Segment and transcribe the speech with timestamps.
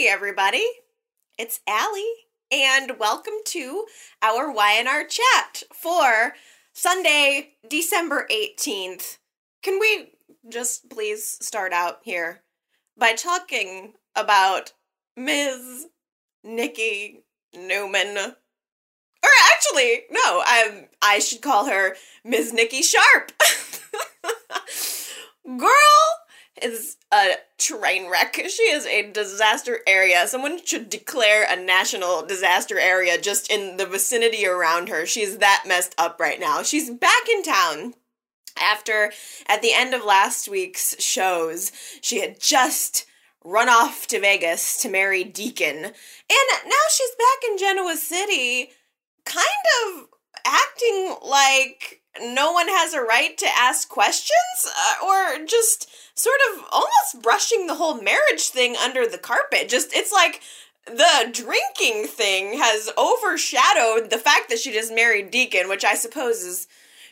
[0.00, 0.64] Hey, everybody.
[1.36, 2.14] It's Allie,
[2.50, 3.84] and welcome to
[4.22, 6.32] our YNR chat for
[6.72, 9.18] Sunday, December 18th.
[9.62, 10.12] Can we
[10.48, 12.40] just please start out here
[12.96, 14.72] by talking about
[15.18, 15.88] Ms.
[16.42, 17.24] Nikki
[17.54, 18.16] Newman?
[18.16, 21.94] Or actually, no, I I should call her
[22.24, 22.54] Ms.
[22.54, 23.32] Nikki Sharp.
[25.58, 26.09] Girl
[26.60, 28.34] is a train wreck.
[28.34, 30.26] She is a disaster area.
[30.26, 35.06] Someone should declare a national disaster area just in the vicinity around her.
[35.06, 36.62] She's that messed up right now.
[36.62, 37.94] She's back in town
[38.60, 39.12] after,
[39.48, 43.06] at the end of last week's shows, she had just
[43.44, 45.76] run off to Vegas to marry Deacon.
[45.76, 45.94] And
[46.66, 48.70] now she's back in Genoa City,
[49.24, 49.46] kind
[49.86, 50.08] of
[50.44, 55.88] acting like no one has a right to ask questions uh, or just
[56.18, 59.68] sort of almost brushing the whole marriage thing under the carpet.
[59.68, 60.42] Just it's like
[60.86, 66.38] the drinking thing has overshadowed the fact that she just married deacon which i suppose
[66.38, 66.66] is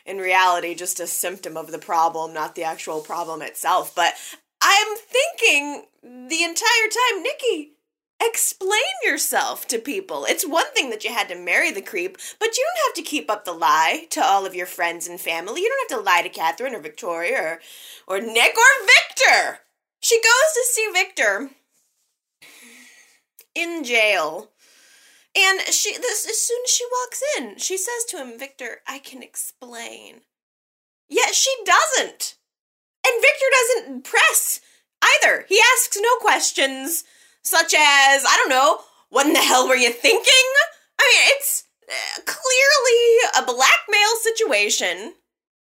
[0.05, 3.93] in reality just a symptom of the problem not the actual problem itself.
[3.95, 4.13] But
[4.61, 7.73] i'm thinking the entire time nikki
[8.21, 10.25] explain yourself to people.
[10.25, 13.09] It's one thing that you had to marry the creep, but you don't have to
[13.09, 15.61] keep up the lie to all of your friends and family.
[15.61, 17.59] You don't have to lie to Catherine or Victoria or,
[18.07, 19.59] or Nick or Victor.
[20.01, 21.49] She goes to see Victor
[23.55, 24.49] in jail.
[25.35, 28.99] And she this as soon as she walks in, she says to him, Victor, I
[28.99, 30.21] can explain.
[31.07, 32.35] Yet she doesn't.
[33.05, 34.61] And Victor doesn't press
[35.01, 35.45] either.
[35.47, 37.03] He asks no questions
[37.43, 40.49] such as, I don't know, what in the hell were you thinking?
[40.99, 45.13] I mean, it's uh, clearly a blackmail situation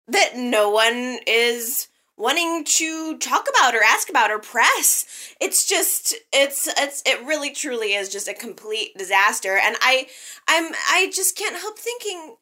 [0.07, 5.33] that no one is wanting to talk about or ask about or press.
[5.41, 10.07] It's just it's it's it really truly is just a complete disaster and I
[10.47, 12.35] I'm I just can't help thinking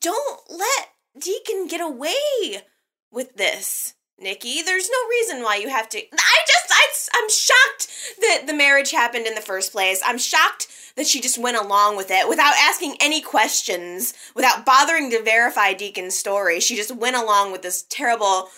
[0.00, 0.88] don't let
[1.20, 2.62] Deacon get away
[3.10, 3.94] with this.
[4.20, 5.98] Nikki, there's no reason why you have to.
[5.98, 7.88] I just, I, I'm shocked
[8.20, 10.02] that the marriage happened in the first place.
[10.04, 15.10] I'm shocked that she just went along with it without asking any questions, without bothering
[15.10, 16.58] to verify Deacon's story.
[16.58, 18.48] She just went along with this terrible,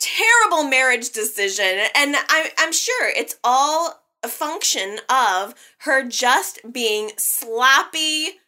[0.00, 1.86] terrible marriage decision.
[1.94, 8.40] And I'm, I'm sure it's all a function of her just being sloppy,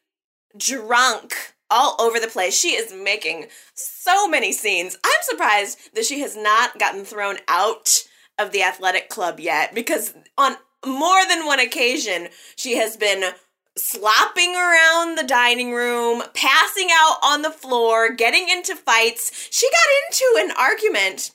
[0.57, 2.59] drunk all over the place.
[2.59, 4.97] She is making so many scenes.
[5.05, 8.05] I'm surprised that she has not gotten thrown out
[8.39, 13.33] of the athletic club yet because on more than one occasion she has been
[13.77, 19.49] slopping around the dining room, passing out on the floor, getting into fights.
[19.51, 21.33] She got into an argument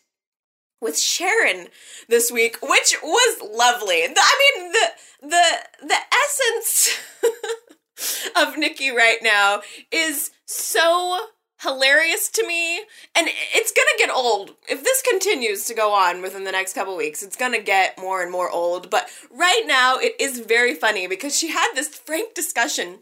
[0.82, 1.68] with Sharon
[2.10, 4.04] this week, which was lovely.
[4.04, 4.88] I mean, the
[5.22, 6.98] the the essence
[8.36, 9.62] of Nikki right now
[9.92, 11.28] is so
[11.62, 12.80] hilarious to me.
[13.16, 14.52] And it's gonna get old.
[14.68, 18.22] If this continues to go on within the next couple weeks it's gonna get more
[18.22, 18.90] and more old.
[18.90, 23.00] But right now it is very funny because she had this frank discussion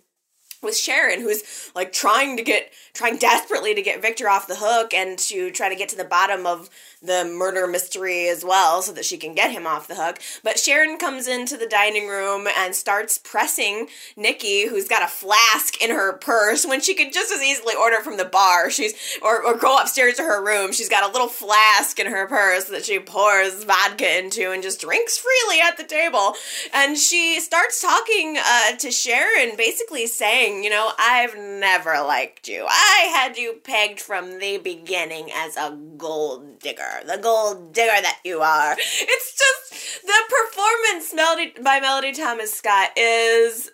[0.64, 4.94] with Sharon, who's like trying to get, trying desperately to get Victor off the hook
[4.94, 6.70] and to try to get to the bottom of
[7.02, 10.20] the murder mystery as well so that she can get him off the hook.
[10.42, 15.82] But Sharon comes into the dining room and starts pressing Nikki, who's got a flask
[15.82, 18.70] in her purse when she could just as easily order from the bar.
[18.70, 20.72] She's, or, or go upstairs to her room.
[20.72, 24.80] She's got a little flask in her purse that she pours vodka into and just
[24.80, 26.36] drinks freely at the table.
[26.74, 32.66] And she starts talking uh, to Sharon, basically saying, you know, I've never liked you.
[32.68, 38.20] I had you pegged from the beginning as a gold digger, the gold digger that
[38.26, 38.76] you are.
[38.78, 43.72] It's just the performance melody by Melody Thomas Scott is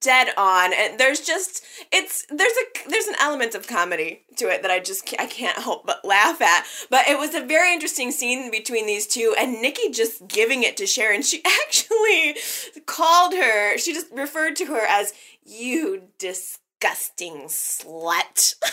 [0.00, 4.62] dead on and there's just it's there's a there's an element of comedy to it
[4.62, 8.12] that I just I can't help but laugh at but it was a very interesting
[8.12, 12.36] scene between these two and Nikki just giving it to Sharon she actually
[12.86, 15.12] called her she just referred to her as
[15.48, 18.54] you disgusting slut.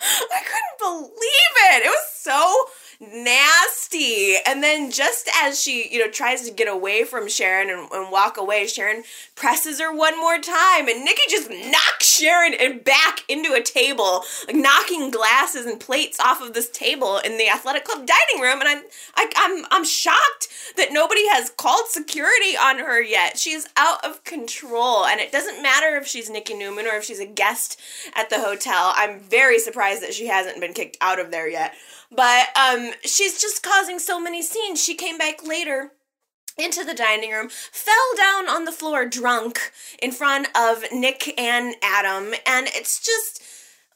[0.00, 1.86] I couldn't believe it.
[1.86, 2.66] It was so
[3.00, 4.36] nasty.
[4.46, 8.12] And then just as she, you know, tries to get away from Sharon and, and,
[8.12, 9.02] walk away, Sharon
[9.34, 14.22] presses her one more time and Nikki just knocks Sharon and back into a table,
[14.46, 18.60] like knocking glasses and plates off of this table in the athletic club dining room.
[18.60, 18.82] And I'm
[19.16, 23.38] I, I'm I'm shocked that nobody has called security on her yet.
[23.38, 25.06] She's out of control.
[25.06, 27.80] And it doesn't matter if she's Nikki Newman or if she's a guest
[28.14, 28.92] at the hotel.
[28.94, 31.74] I'm very surprised that she hasn't been kicked out of there yet.
[32.14, 34.82] But um, she's just causing so many scenes.
[34.82, 35.92] She came back later
[36.58, 39.72] into the dining room, fell down on the floor drunk
[40.02, 43.42] in front of Nick and Adam, and it's just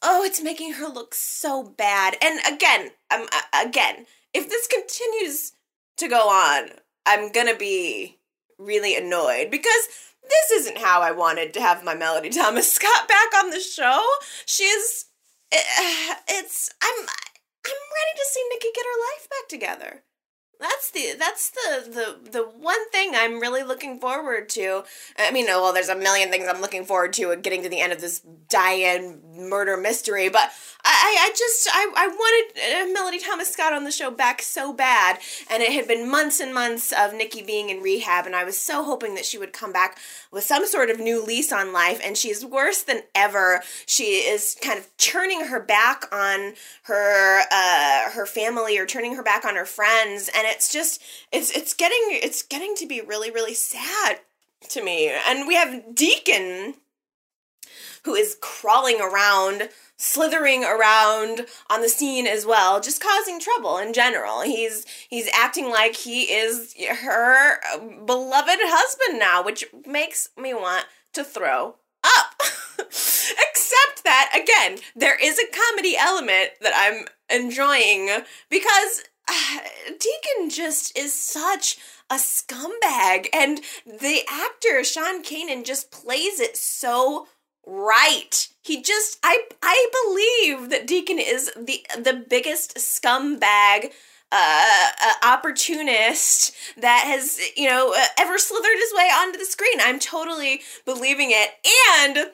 [0.03, 2.17] oh, it's making her look so bad.
[2.23, 3.27] And again, um,
[3.59, 5.53] again, if this continues
[5.97, 6.71] to go on,
[7.07, 8.19] I'm gonna be
[8.59, 9.89] really annoyed because
[10.23, 14.03] this isn't how I wanted to have my Melody Thomas Scott back on the show.
[14.45, 15.07] She's
[15.53, 17.07] eh, it's I'm
[18.07, 20.06] Ready to see Nikki get her life back together.
[20.59, 24.85] That's the that's the the the one thing I'm really looking forward to.
[25.19, 27.93] I mean, well, there's a million things I'm looking forward to getting to the end
[27.93, 30.51] of this Diane murder mystery, but
[30.83, 34.73] I I just I I wanted uh, Melody Thomas Scott on the show back so
[34.73, 35.19] bad,
[35.51, 38.57] and it had been months and months of Nikki being in rehab, and I was
[38.57, 39.99] so hoping that she would come back
[40.31, 43.63] with some sort of new lease on life, and she's worse than ever.
[43.85, 46.55] She is kind of turning her back on
[46.85, 51.03] her uh her family or turning her back on her friends, and and it's just
[51.33, 54.21] it's it's getting it's getting to be really really sad
[54.69, 55.13] to me.
[55.27, 56.75] And we have Deacon
[58.05, 63.93] who is crawling around, slithering around on the scene as well, just causing trouble in
[63.93, 64.43] general.
[64.43, 70.87] He's he's acting like he is her uh, beloved husband now, which makes me want
[71.15, 72.41] to throw up.
[72.79, 77.07] Except that again, there is a comedy element that I'm
[77.37, 78.09] enjoying
[78.49, 79.03] because
[79.87, 81.79] Deacon just is such
[82.11, 87.27] a scumbag, and the actor Sean Kanan just plays it so
[87.67, 88.49] right.
[88.63, 93.93] He just I I believe that Deacon is the the biggest scumbag
[94.33, 99.79] uh, uh, opportunist that has you know uh, ever slithered his way onto the screen.
[99.81, 101.51] I'm totally believing it,
[102.01, 102.31] and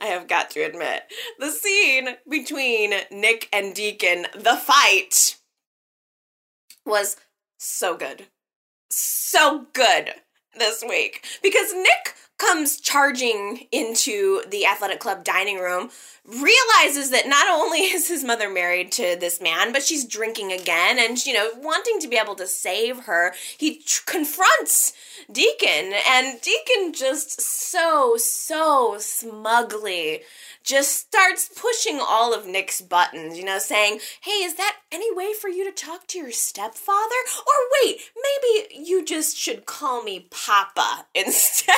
[0.00, 1.02] I have got to admit,
[1.38, 5.36] the scene between Nick and Deacon, the fight,
[6.86, 7.16] was
[7.58, 8.26] so good.
[8.90, 10.14] So good
[10.58, 11.24] this week.
[11.42, 15.90] Because Nick comes charging into the athletic club dining room,
[16.26, 20.98] realizes that not only is his mother married to this man, but she's drinking again
[20.98, 23.34] and, you know, wanting to be able to save her.
[23.58, 24.94] He tr- confronts
[25.30, 30.22] Deacon, and Deacon just so, so smugly
[30.62, 35.32] just starts pushing all of Nick's buttons, you know, saying, Hey, is that any way
[35.32, 37.14] for you to talk to your stepfather?
[37.46, 41.74] Or wait, maybe you just should call me Papa instead.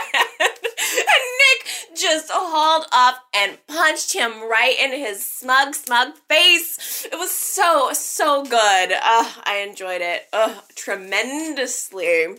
[0.63, 7.07] and Nick just hauled up and punched him right in his smug, smug face.
[7.11, 8.93] It was so, so good.
[8.93, 12.39] Uh, I enjoyed it uh, tremendously.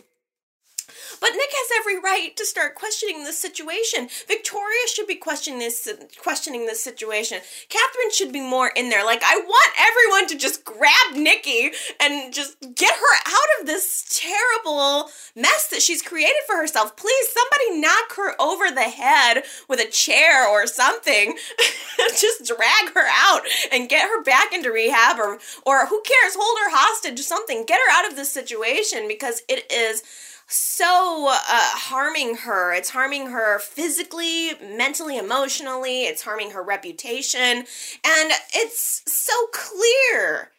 [1.20, 4.08] But Nick has every right to start questioning the situation.
[4.26, 7.40] Victoria should be questioning this questioning this situation.
[7.68, 9.04] Catherine should be more in there.
[9.04, 14.06] Like I want everyone to just grab Nikki and just get her out of this
[14.10, 16.96] terrible mess that she's created for herself.
[16.96, 21.36] Please, somebody knock her over the head with a chair or something.
[22.10, 23.42] just drag her out
[23.72, 27.64] and get her back into rehab or or who cares, hold her hostage, something.
[27.64, 30.02] Get her out of this situation because it is
[30.46, 32.72] so uh, harming her.
[32.72, 36.04] It's harming her physically, mentally, emotionally.
[36.04, 37.64] It's harming her reputation.
[38.04, 40.50] And it's so clear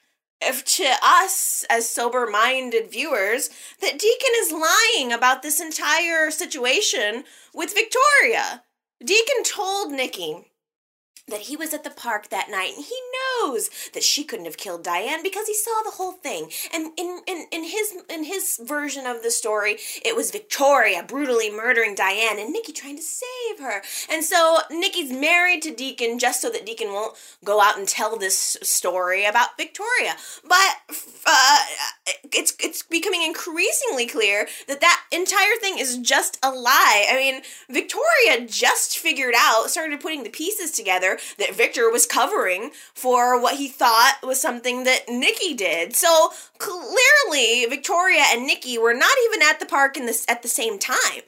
[0.42, 3.50] if to us as sober minded viewers
[3.82, 7.24] that Deacon is lying about this entire situation
[7.54, 8.64] with Victoria.
[9.04, 10.46] Deacon told Nikki
[11.28, 13.00] that he was at the park that night and he
[13.42, 16.50] knows that she couldn't have killed Diane because he saw the whole thing.
[16.74, 21.50] And in, in, in his in his version of the story, it was Victoria brutally
[21.52, 23.82] murdering Diane and Nikki trying to save her.
[24.10, 28.18] And so Nikki's married to Deacon just so that Deacon won't go out and tell
[28.18, 30.16] this story about Victoria.
[30.44, 30.78] But
[31.26, 31.60] uh,
[32.34, 37.06] it's it's becoming increasingly clear that that entire thing is just a lie.
[37.10, 42.72] I mean, Victoria just figured out, started putting the pieces together that Victor was covering
[42.94, 45.96] for what he thought was something that Nikki did.
[45.96, 50.48] So clearly, Victoria and Nikki were not even at the park in this at the
[50.48, 51.24] same time.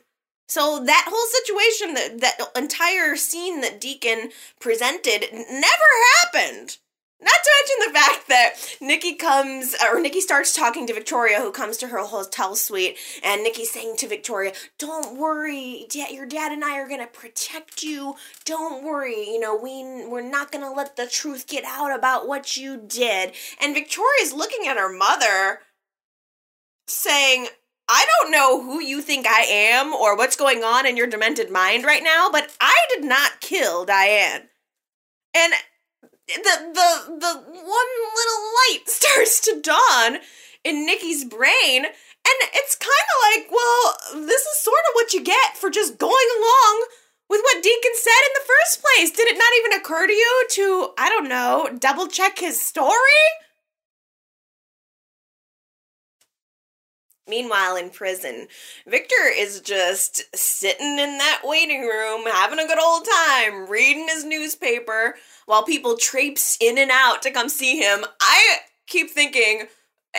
[0.47, 5.89] So that whole situation, that that entire scene that Deacon presented, never
[6.23, 6.77] happened.
[7.19, 11.51] Not to mention the fact that Nikki comes, or Nikki starts talking to Victoria, who
[11.51, 16.51] comes to her hotel suite, and Nikki's saying to Victoria, Don't worry, dad, your dad
[16.51, 18.15] and I are gonna protect you.
[18.45, 22.55] Don't worry, you know, we, we're not gonna let the truth get out about what
[22.55, 23.31] you did.
[23.59, 25.61] And Victoria's looking at her mother,
[26.87, 27.47] saying,
[27.89, 31.49] I don't know who you think I am or what's going on in your demented
[31.49, 34.49] mind right now, but I did not kill Diane.
[35.35, 35.53] And
[36.27, 40.19] the the the one little light starts to dawn
[40.63, 41.85] in Nikki's brain
[42.27, 45.97] And it's kind of like, well, this is sort of what you get for just
[45.97, 46.87] going along
[47.29, 49.11] with what Deacon said in the first place.
[49.11, 53.23] Did it not even occur to you to, I don't know, double check his story?
[57.27, 58.47] Meanwhile, in prison,
[58.85, 64.23] Victor is just sitting in that waiting room, having a good old time, reading his
[64.23, 65.15] newspaper,
[65.45, 68.05] while people traipse in and out to come see him.
[68.21, 69.67] I keep thinking,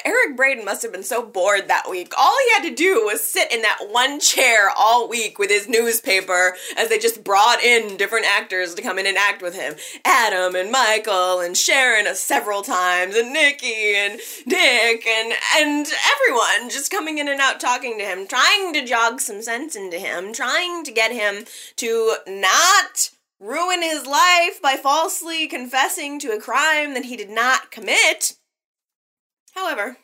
[0.04, 2.12] Eric Braeden must have been so bored that week.
[2.18, 5.68] All he had to do was sit in that one chair all week with his
[5.68, 9.74] newspaper as they just brought in different actors to come in and act with him.
[10.04, 16.90] Adam and Michael and Sharon several times and Nikki and Dick and and everyone just
[16.90, 20.84] coming in and out talking to him, trying to jog some sense into him, trying
[20.84, 21.44] to get him
[21.76, 27.70] to not ruin his life by falsely confessing to a crime that he did not
[27.70, 28.37] commit.
[29.58, 29.96] However,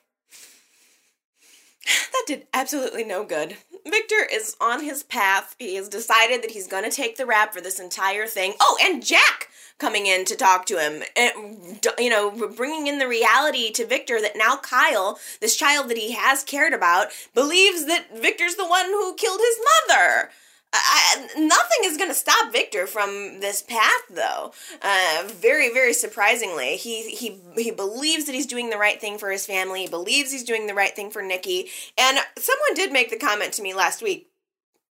[1.85, 3.57] that did absolutely no good.
[3.87, 5.55] Victor is on his path.
[5.59, 8.55] He has decided that he's going to take the rap for this entire thing.
[8.61, 11.05] Oh, and Jack coming in to talk to him.
[11.15, 15.89] Eh, and, you know, bringing in the reality to Victor that now Kyle, this child
[15.89, 19.59] that he has cared about, believes that Victor's the one who killed his
[19.89, 20.31] mother.
[20.77, 24.53] I, nothing is going to stop Victor from this path, though.
[24.83, 29.31] Uh, very, very surprisingly, he he he believes that he's doing the right thing for
[29.31, 29.83] his family.
[29.83, 31.71] He believes he's doing the right thing for Nikki.
[31.97, 34.31] And someone did make the comment to me last week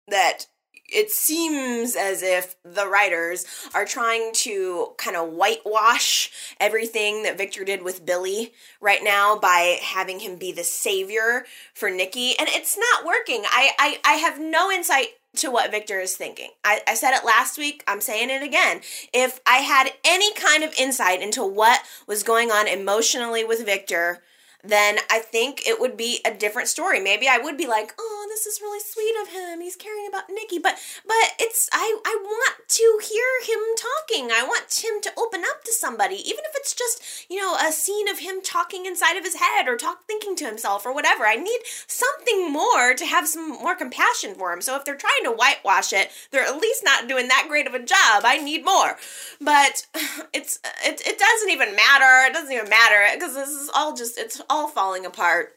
[0.08, 0.48] that
[0.88, 7.63] it seems as if the writers are trying to kind of whitewash everything that Victor
[7.63, 12.77] did with Billy right now by having him be the savior for Nikki, and it's
[12.77, 13.44] not working.
[13.46, 16.50] I I, I have no insight to what Victor is thinking.
[16.63, 18.82] I, I said it last week, I'm saying it again.
[19.13, 24.22] If I had any kind of insight into what was going on emotionally with Victor,
[24.63, 27.00] then I think it would be a different story.
[27.00, 29.62] Maybe I would be like, "Oh, this is really sweet of him.
[29.62, 30.75] He's caring about Nikki." But
[31.06, 34.32] but it's I I want to hear him talking.
[34.32, 37.72] I want him to open up to somebody, even if it's just, you know, a
[37.72, 41.25] scene of him talking inside of his head or talk thinking to himself or whatever.
[41.25, 44.62] I need something more to have some more compassion for him.
[44.62, 47.74] So if they're trying to whitewash it, they're at least not doing that great of
[47.74, 48.24] a job.
[48.25, 48.98] I need more.
[49.39, 49.88] But
[50.34, 52.27] it's it it doesn't even matter.
[52.27, 55.54] It doesn't even matter because this is all just it's all all falling apart.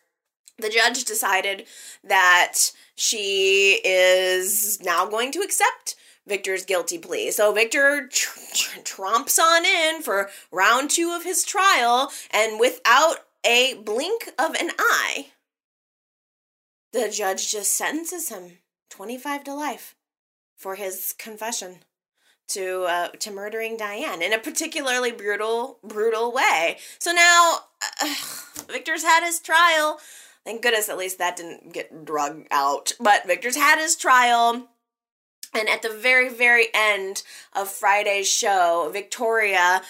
[0.59, 1.67] The judge decided
[2.03, 5.95] that she is now going to accept
[6.27, 7.31] Victor's guilty plea.
[7.31, 13.19] So Victor tr- tr- tromps on in for round two of his trial, and without
[13.45, 15.29] a blink of an eye,
[16.93, 18.59] the judge just sentences him
[18.91, 19.95] 25 to life
[20.57, 21.79] for his confession
[22.49, 26.79] to uh, to murdering Diane in a particularly brutal brutal way.
[26.99, 27.59] So now
[28.03, 28.15] uh,
[28.69, 30.01] Victor's had his trial.
[30.49, 32.93] Thank goodness at least that didn't get drug out.
[32.99, 34.67] But Victor's had his trial.
[35.53, 37.23] And at the very, very end
[37.55, 39.83] of Friday's show, Victoria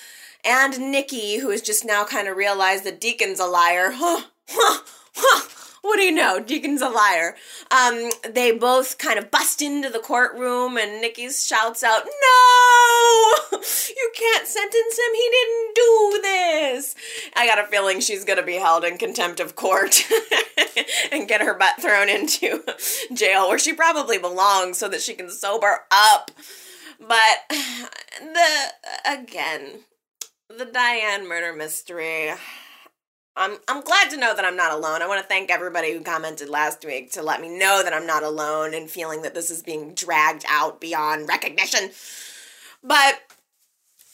[0.44, 4.82] and Nikki, who has just now kind of realized that Deacon's a liar, huh, huh,
[5.14, 5.48] huh,
[5.82, 6.40] what do you know?
[6.40, 7.36] Deacon's a liar.
[7.70, 13.58] Um, they both kind of bust into the courtroom, and Nikki shouts out, No!
[13.88, 15.14] You can't sentence him.
[15.14, 16.94] He didn't do this.
[17.34, 20.06] I got a feeling she's going to be held in contempt of court
[21.12, 22.62] and get her butt thrown into
[23.14, 26.30] jail where she probably belongs so that she can sober up.
[27.00, 27.38] But
[28.20, 28.48] the,
[29.06, 29.80] again,
[30.56, 32.32] the Diane murder mystery.
[33.38, 35.00] I'm I'm glad to know that I'm not alone.
[35.00, 38.06] I want to thank everybody who commented last week to let me know that I'm
[38.06, 41.90] not alone and feeling that this is being dragged out beyond recognition.
[42.82, 43.20] But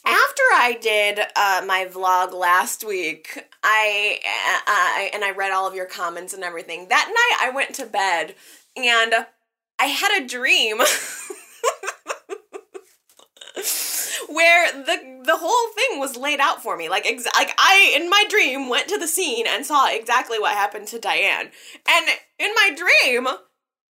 [0.05, 4.21] after I did uh, my vlog last week, I,
[4.67, 6.89] I and I read all of your comments and everything.
[6.89, 8.35] That night I went to bed
[8.77, 9.15] and
[9.79, 10.81] I had a dream.
[14.35, 16.89] where the the whole thing was laid out for me.
[16.89, 20.53] Like ex- like I in my dream went to the scene and saw exactly what
[20.53, 21.51] happened to Diane.
[21.89, 22.07] And
[22.39, 23.27] in my dream,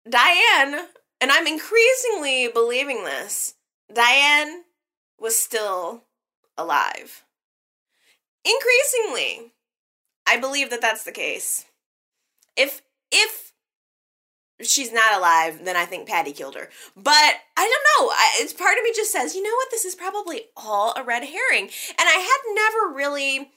[0.08, 0.88] Diane,
[1.20, 3.54] and I'm increasingly believing this,
[3.92, 4.64] Diane
[5.18, 6.04] was still
[6.56, 7.24] alive.
[8.44, 9.52] Increasingly,
[10.26, 11.64] I believe that that's the case.
[12.56, 13.41] If if
[14.62, 16.68] she's not alive, then I think Patty killed her.
[16.96, 17.62] But I
[17.96, 18.10] don't know.
[18.10, 19.70] I, it's part of me just says, you know what?
[19.70, 21.64] This is probably all a red herring.
[21.64, 23.50] And I had never really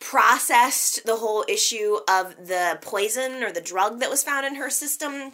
[0.00, 4.70] processed the whole issue of the poison or the drug that was found in her
[4.70, 5.32] system.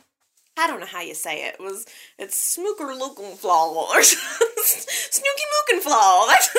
[0.57, 1.55] I don't know how you say it.
[1.55, 1.87] It was
[2.19, 5.43] it's snooker looking flaw or snooky
[5.73, 6.27] mookin flaw.
[6.29, 6.53] That's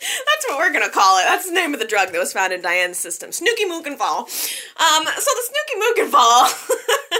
[0.00, 1.24] that's what we're gonna call it.
[1.24, 3.32] That's the name of the drug that was found in Diane's system.
[3.32, 4.20] Snooky Mookenfall.
[4.20, 6.48] Um, so the Snooky Mookenfall
[7.10, 7.19] has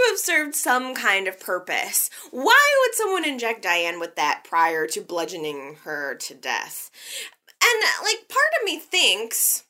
[0.00, 2.10] to have served some kind of purpose.
[2.30, 6.90] Why would someone inject Diane with that prior to bludgeoning her to death?
[7.62, 9.64] And uh, like part of me thinks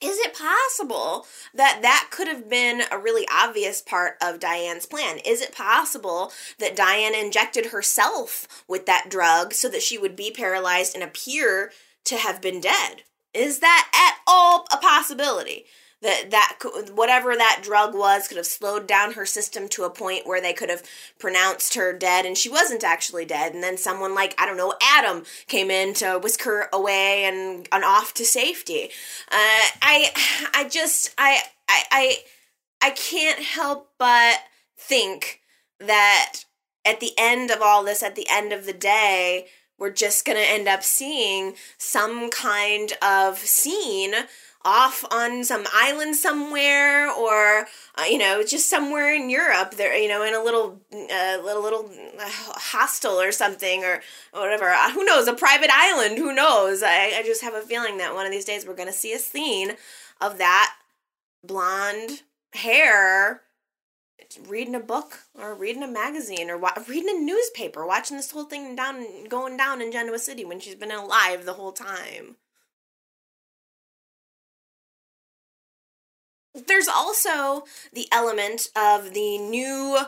[0.00, 5.18] is it possible that that could have been a really obvious part of Diane's plan?
[5.26, 10.30] Is it possible that Diane injected herself with that drug so that she would be
[10.30, 11.72] paralyzed and appear
[12.04, 13.02] to have been dead?
[13.34, 15.66] Is that at all a possibility?
[16.02, 16.58] That that
[16.94, 20.52] whatever that drug was could have slowed down her system to a point where they
[20.52, 20.82] could have
[21.18, 23.52] pronounced her dead and she wasn't actually dead.
[23.52, 27.68] And then someone like i don't know adam came in to whisk her away and,
[27.72, 28.90] and off to safety.
[29.30, 30.10] Uh, i
[30.54, 32.16] i just I, I i
[32.82, 34.38] i can't help but
[34.76, 35.40] think
[35.80, 36.44] that
[36.84, 39.46] at the end of all this at the end of the day
[39.78, 44.12] we're just going to end up seeing some kind of scene
[44.64, 50.08] off on some island somewhere or uh, you know just somewhere in Europe there you
[50.08, 54.00] know in a little uh, little little uh, hostel or something or,
[54.32, 54.68] whatever.
[54.68, 55.26] Uh, who knows?
[55.28, 56.82] A private island who knows?
[56.82, 59.12] I, I just have a feeling that one of these days we're going to see
[59.12, 59.72] a scene
[60.20, 60.74] of that
[61.44, 62.22] blonde
[62.52, 63.42] hair
[64.46, 68.44] reading a book or reading a magazine or wa- reading a newspaper watching this whole
[68.44, 72.36] thing down going down in Genoa City when she's been alive the whole time
[76.66, 79.98] There's also the element of the new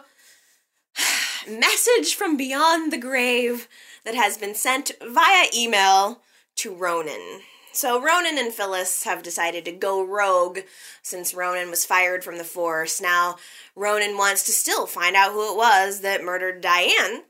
[1.49, 3.69] message from beyond the grave
[4.05, 6.21] that has been sent via email
[6.57, 7.41] to Ronan.
[7.73, 10.61] So Ronan and Phyllis have decided to go rogue
[11.03, 13.01] since Ronan was fired from the force.
[13.01, 13.37] Now
[13.77, 17.23] Ronan wants to still find out who it was that murdered Diane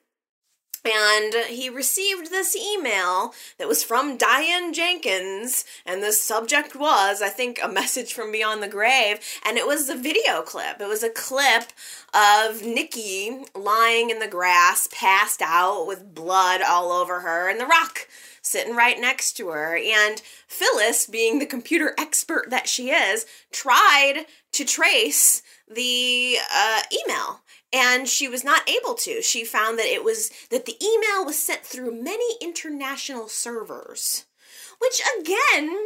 [0.85, 7.29] and he received this email that was from Diane Jenkins, and the subject was, I
[7.29, 10.81] think, a message from beyond the grave, and it was a video clip.
[10.81, 11.65] It was a clip
[12.15, 17.67] of Nikki lying in the grass, passed out with blood all over her, and the
[17.67, 18.09] rock
[18.43, 19.76] sitting right next to her.
[19.76, 27.41] And Phyllis, being the computer expert that she is, tried to trace the uh, email
[27.73, 29.23] and she was not able to.
[29.23, 34.26] She found that it was that the email was sent through many international servers,
[34.79, 35.76] which again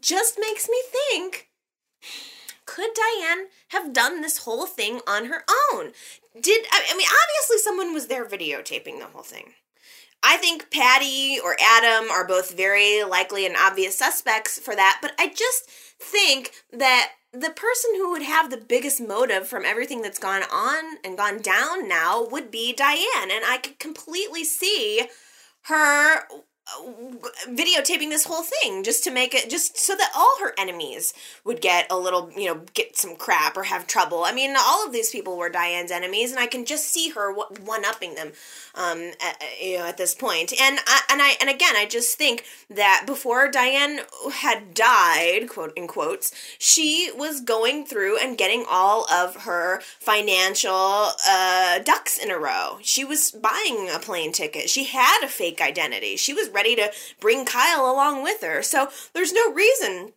[0.00, 1.48] just makes me think
[2.66, 5.92] could Diane have done this whole thing on her own?
[6.38, 9.54] Did I mean obviously someone was there videotaping the whole thing.
[10.28, 15.12] I think Patty or Adam are both very likely and obvious suspects for that, but
[15.20, 20.18] I just think that the person who would have the biggest motive from everything that's
[20.18, 23.30] gone on and gone down now would be Diane.
[23.30, 25.06] And I could completely see
[25.66, 26.22] her
[27.48, 31.60] videotaping this whole thing just to make it just so that all her enemies would
[31.60, 34.24] get a little you know get some crap or have trouble.
[34.24, 37.32] I mean all of these people were diane's enemies and i can just see her
[37.32, 38.32] one upping them
[38.74, 40.52] um at, you know at this point.
[40.60, 44.00] And I, and i and again i just think that before diane
[44.32, 51.10] had died quote in quotes she was going through and getting all of her financial
[51.28, 52.78] uh ducks in a row.
[52.82, 54.68] She was buying a plane ticket.
[54.68, 56.16] She had a fake identity.
[56.16, 56.90] She was ready to
[57.20, 58.62] bring Kyle along with her.
[58.62, 60.14] So there's no reason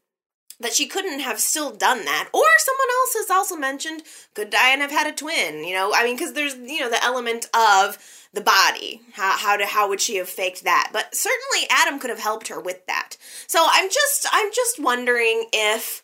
[0.60, 2.30] that she couldn't have still done that.
[2.34, 5.64] Or someone else has also mentioned, could Diane have had a twin?
[5.64, 7.98] You know, I mean, because there's, you know, the element of
[8.34, 9.02] the body.
[9.14, 10.90] How, how, to, how would she have faked that?
[10.92, 13.16] But certainly Adam could have helped her with that.
[13.48, 16.04] So I'm just, I'm just wondering if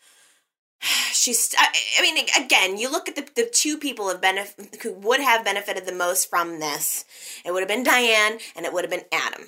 [1.12, 5.20] she's i mean again you look at the, the two people have benef- who would
[5.20, 7.06] have benefited the most from this
[7.44, 9.48] it would have been diane and it would have been adam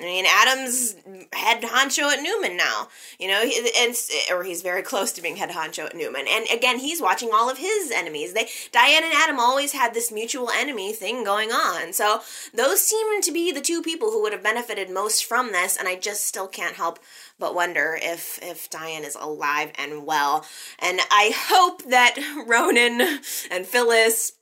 [0.00, 0.94] I mean, Adam's
[1.32, 3.42] head honcho at Newman now, you know,
[3.78, 3.94] and
[4.30, 6.26] or he's very close to being head honcho at Newman.
[6.28, 8.32] And again, he's watching all of his enemies.
[8.32, 11.92] They Diane and Adam always had this mutual enemy thing going on.
[11.92, 12.20] So
[12.54, 15.76] those seem to be the two people who would have benefited most from this.
[15.76, 16.98] And I just still can't help
[17.38, 20.44] but wonder if if Diane is alive and well.
[20.78, 24.32] And I hope that Ronan and Phyllis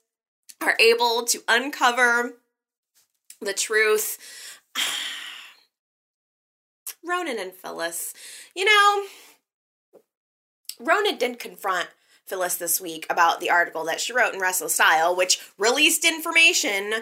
[0.61, 2.35] are able to uncover
[3.41, 4.19] the truth
[7.07, 8.15] Ronan and Phyllis.
[8.55, 9.05] You know,
[10.81, 11.89] Ronan did confront
[12.27, 16.93] Phyllis this week about the article that she wrote in Restless Style, which released information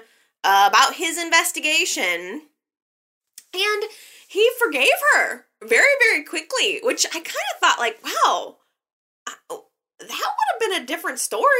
[0.45, 2.43] uh, about his investigation.
[3.55, 3.85] And
[4.29, 8.57] he forgave her very, very quickly, which I kind of thought, like, wow,
[9.29, 9.59] that
[10.01, 11.53] would have been a different story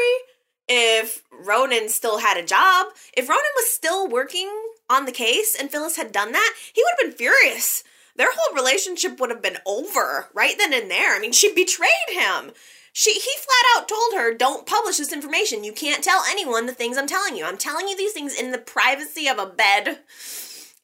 [0.69, 2.89] if Ronan still had a job.
[3.17, 4.51] If Ronan was still working
[4.91, 7.85] on the case and Phyllis had done that, he would have been furious.
[8.17, 11.15] Their whole relationship would have been over right then and there.
[11.15, 12.53] I mean, she betrayed him.
[12.93, 15.65] She he flat out told her, "Don't publish this information.
[15.65, 17.45] You can't tell anyone the things I'm telling you.
[17.45, 19.99] I'm telling you these things in the privacy of a bed."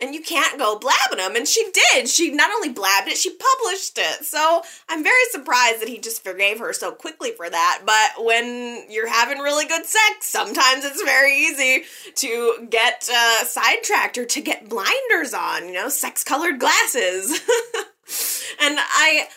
[0.00, 1.36] And you can't go blabbing them.
[1.36, 2.08] And she did.
[2.08, 4.24] She not only blabbed it, she published it.
[4.24, 7.82] So I'm very surprised that he just forgave her so quickly for that.
[7.84, 11.84] But when you're having really good sex, sometimes it's very easy
[12.16, 17.30] to get uh, sidetracked or to get blinders on, you know, sex colored glasses.
[18.60, 19.28] and I.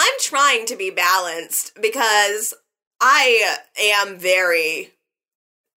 [0.00, 2.54] I'm trying to be balanced because
[3.00, 4.92] I am very,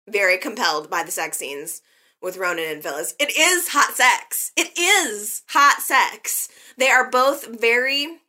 [0.07, 1.81] very compelled by the sex scenes
[2.21, 3.15] with Ronan and Phyllis.
[3.19, 4.51] It is hot sex.
[4.55, 6.49] It is hot sex.
[6.77, 8.19] They are both very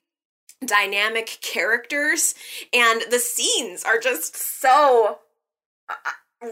[0.65, 2.35] dynamic characters,
[2.73, 5.19] and the scenes are just so
[5.89, 5.95] uh,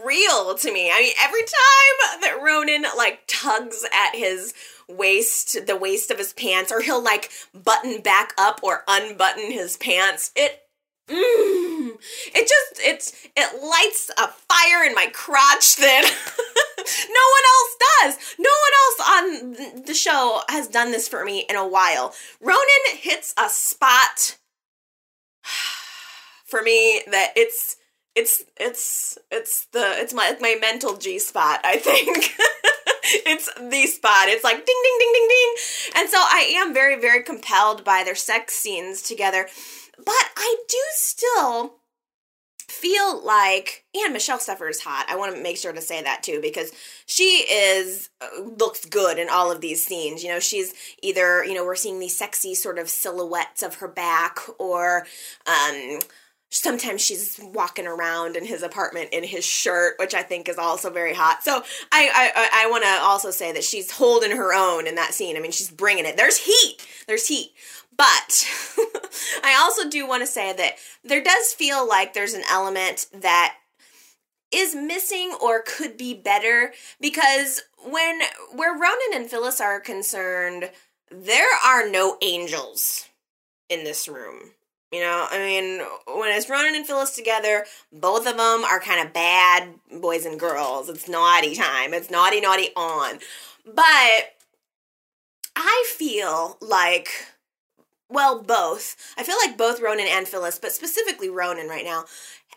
[0.05, 0.91] real to me.
[0.91, 4.53] I mean, every time that Ronan like tugs at his
[4.87, 9.77] waist, the waist of his pants, or he'll like button back up or unbutton his
[9.77, 10.60] pants, it
[11.11, 11.91] Mm,
[12.33, 16.03] it just it's it lights a fire in my crotch that
[16.77, 18.35] no one else does.
[18.39, 22.13] No one else on the show has done this for me in a while.
[22.39, 24.37] Ronan hits a spot
[26.45, 27.75] for me that it's
[28.15, 32.31] it's it's it's the it's my my mental G spot, I think.
[33.27, 34.29] it's the spot.
[34.29, 35.55] It's like ding ding ding ding ding.
[35.97, 39.47] And so I am very very compelled by their sex scenes together
[40.05, 41.75] but I do still
[42.71, 45.05] feel like and Michelle Stafford is hot.
[45.09, 46.71] I want to make sure to say that too because
[47.05, 50.23] she is uh, looks good in all of these scenes.
[50.23, 53.87] You know, she's either, you know, we're seeing these sexy sort of silhouettes of her
[53.87, 55.05] back or
[55.45, 55.99] um
[56.49, 60.89] sometimes she's walking around in his apartment in his shirt, which I think is also
[60.89, 61.43] very hot.
[61.43, 65.13] So I I, I want to also say that she's holding her own in that
[65.13, 65.35] scene.
[65.35, 66.15] I mean, she's bringing it.
[66.17, 66.77] There's heat.
[67.07, 67.51] There's heat.
[68.01, 68.49] But
[69.43, 73.57] I also do want to say that there does feel like there's an element that
[74.51, 78.21] is missing or could be better because when
[78.55, 80.71] where Ronan and Phyllis are concerned,
[81.11, 83.07] there are no angels
[83.69, 84.53] in this room.
[84.91, 89.05] You know, I mean, when it's Ronan and Phyllis together, both of them are kind
[89.05, 90.89] of bad boys and girls.
[90.89, 91.93] It's naughty time.
[91.93, 93.19] It's naughty, naughty on.
[93.63, 94.33] But
[95.55, 97.27] I feel like
[98.11, 98.95] well, both.
[99.17, 102.05] I feel like both Ronan and Phyllis, but specifically Ronan right now,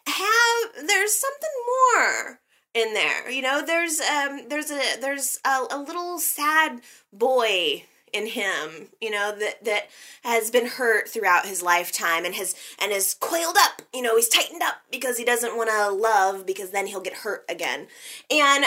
[0.07, 1.51] have there's something
[1.95, 2.41] more
[2.75, 3.31] in there.
[3.31, 6.81] You know, there's um there's a there's a, a little sad
[7.13, 9.89] boy in him, you know, that that
[10.23, 13.83] has been hurt throughout his lifetime and has and is coiled up.
[13.95, 17.19] You know, he's tightened up because he doesn't want to love because then he'll get
[17.19, 17.87] hurt again.
[18.31, 18.65] And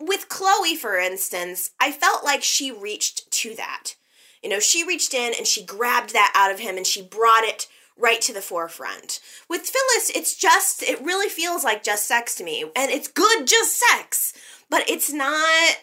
[0.00, 3.94] with Chloe, for instance, I felt like she reached to that.
[4.42, 7.44] You know, she reached in and she grabbed that out of him and she brought
[7.44, 9.20] it right to the forefront.
[9.48, 12.64] With Phyllis, it's just, it really feels like just sex to me.
[12.74, 14.32] And it's good, just sex,
[14.68, 15.76] but it's not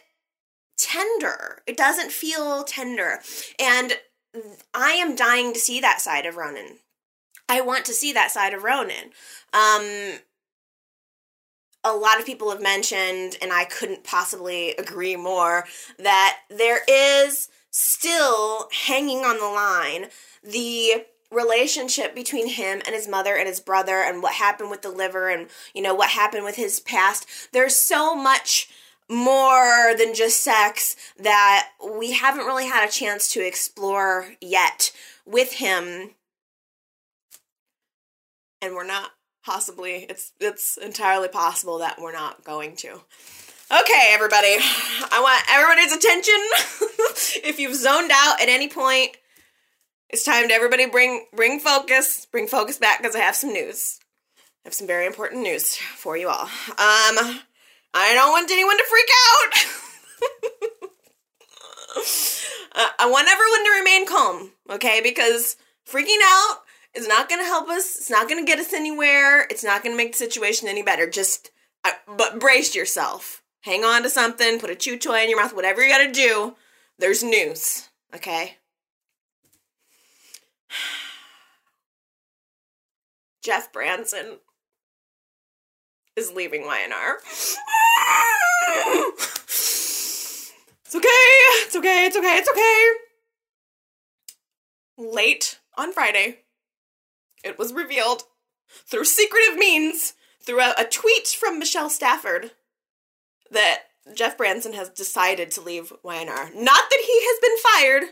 [0.78, 1.62] tender.
[1.68, 3.20] It doesn't feel tender.
[3.60, 3.94] And
[4.74, 6.78] I am dying to see that side of Ronan.
[7.48, 9.12] I want to see that side of Ronan.
[9.54, 10.20] Um,
[11.84, 15.66] a lot of people have mentioned, and I couldn't possibly agree more,
[15.98, 20.08] that there is still hanging on the line
[20.44, 24.90] the relationship between him and his mother and his brother and what happened with the
[24.90, 27.28] liver and you know what happened with his past.
[27.52, 28.70] There's so much
[29.10, 34.92] more than just sex that we haven't really had a chance to explore yet
[35.26, 36.12] with him.
[38.62, 39.12] And we're not
[39.46, 43.02] possibly it's it's entirely possible that we're not going to
[43.72, 44.56] Okay, everybody.
[45.12, 46.34] I want everybody's attention.
[47.48, 49.16] if you've zoned out at any point,
[50.10, 54.00] it's time to everybody bring bring focus, bring focus back because I have some news.
[54.40, 56.46] I have some very important news for you all.
[56.46, 56.50] Um,
[57.94, 59.54] I don't want anyone to freak out.
[62.76, 65.00] uh, I want everyone to remain calm, okay?
[65.04, 66.62] Because freaking out
[66.96, 67.98] is not going to help us.
[67.98, 69.42] It's not going to get us anywhere.
[69.52, 71.08] It's not going to make the situation any better.
[71.08, 71.52] Just,
[71.86, 75.56] uh, but brace yourself hang on to something, put a chew toy in your mouth,
[75.56, 76.56] whatever you gotta do,
[76.98, 78.58] there's news, okay?
[83.44, 84.40] Jeff Branson
[86.16, 87.16] is leaving YNR.
[90.86, 92.92] it's okay, it's okay, it's okay, it's okay.
[94.98, 96.40] Late on Friday,
[97.44, 98.24] it was revealed
[98.86, 102.52] through secretive means, through a, a tweet from Michelle Stafford,
[103.52, 103.84] that
[104.14, 106.54] Jeff Branson has decided to leave YNR.
[106.56, 108.04] Not that he has been fired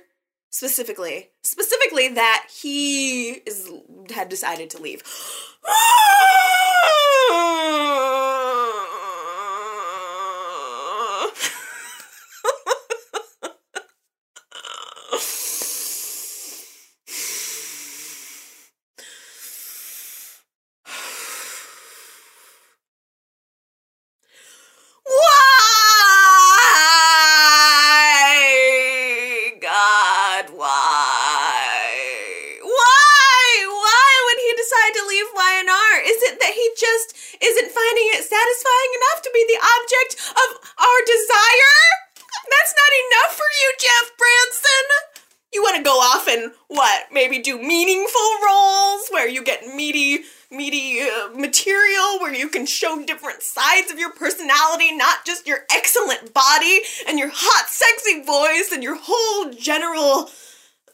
[0.50, 1.30] specifically.
[1.43, 3.69] Specifically that he is
[4.13, 5.04] had decided to leave.
[25.08, 25.15] Why?
[29.62, 30.67] God, why?
[32.60, 33.47] Why?
[33.71, 35.95] Why would he decide to leave YNR?
[36.12, 40.60] Is it that he just isn't finding it satisfying enough to be the object of
[40.76, 41.80] our desire?
[42.52, 45.18] That's not enough for you, Jeff Branson.
[45.54, 47.06] You want to go off and what?
[47.12, 53.02] Maybe do meaningful roles where you get meaty, meaty uh, material where you can show
[53.06, 58.72] different sides of your personality, not just your excellent body and your hot, sexy voice
[58.74, 60.30] and your whole general,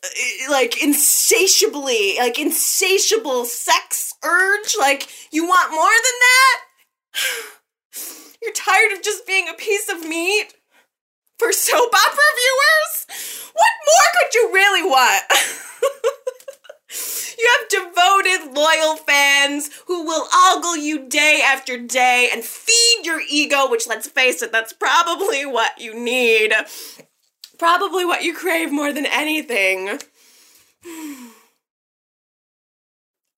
[0.04, 4.76] uh, like insatiably, like insatiable sex urge.
[4.80, 6.62] Like you want more than that?
[8.43, 10.54] You're tired of just being a piece of meat
[11.38, 13.06] for soap opera viewers?
[13.54, 15.24] What more could you really want?
[17.38, 23.22] you have devoted, loyal fans who will ogle you day after day and feed your
[23.30, 26.54] ego, which, let's face it, that's probably what you need.
[27.58, 30.00] Probably what you crave more than anything.
[30.86, 31.30] I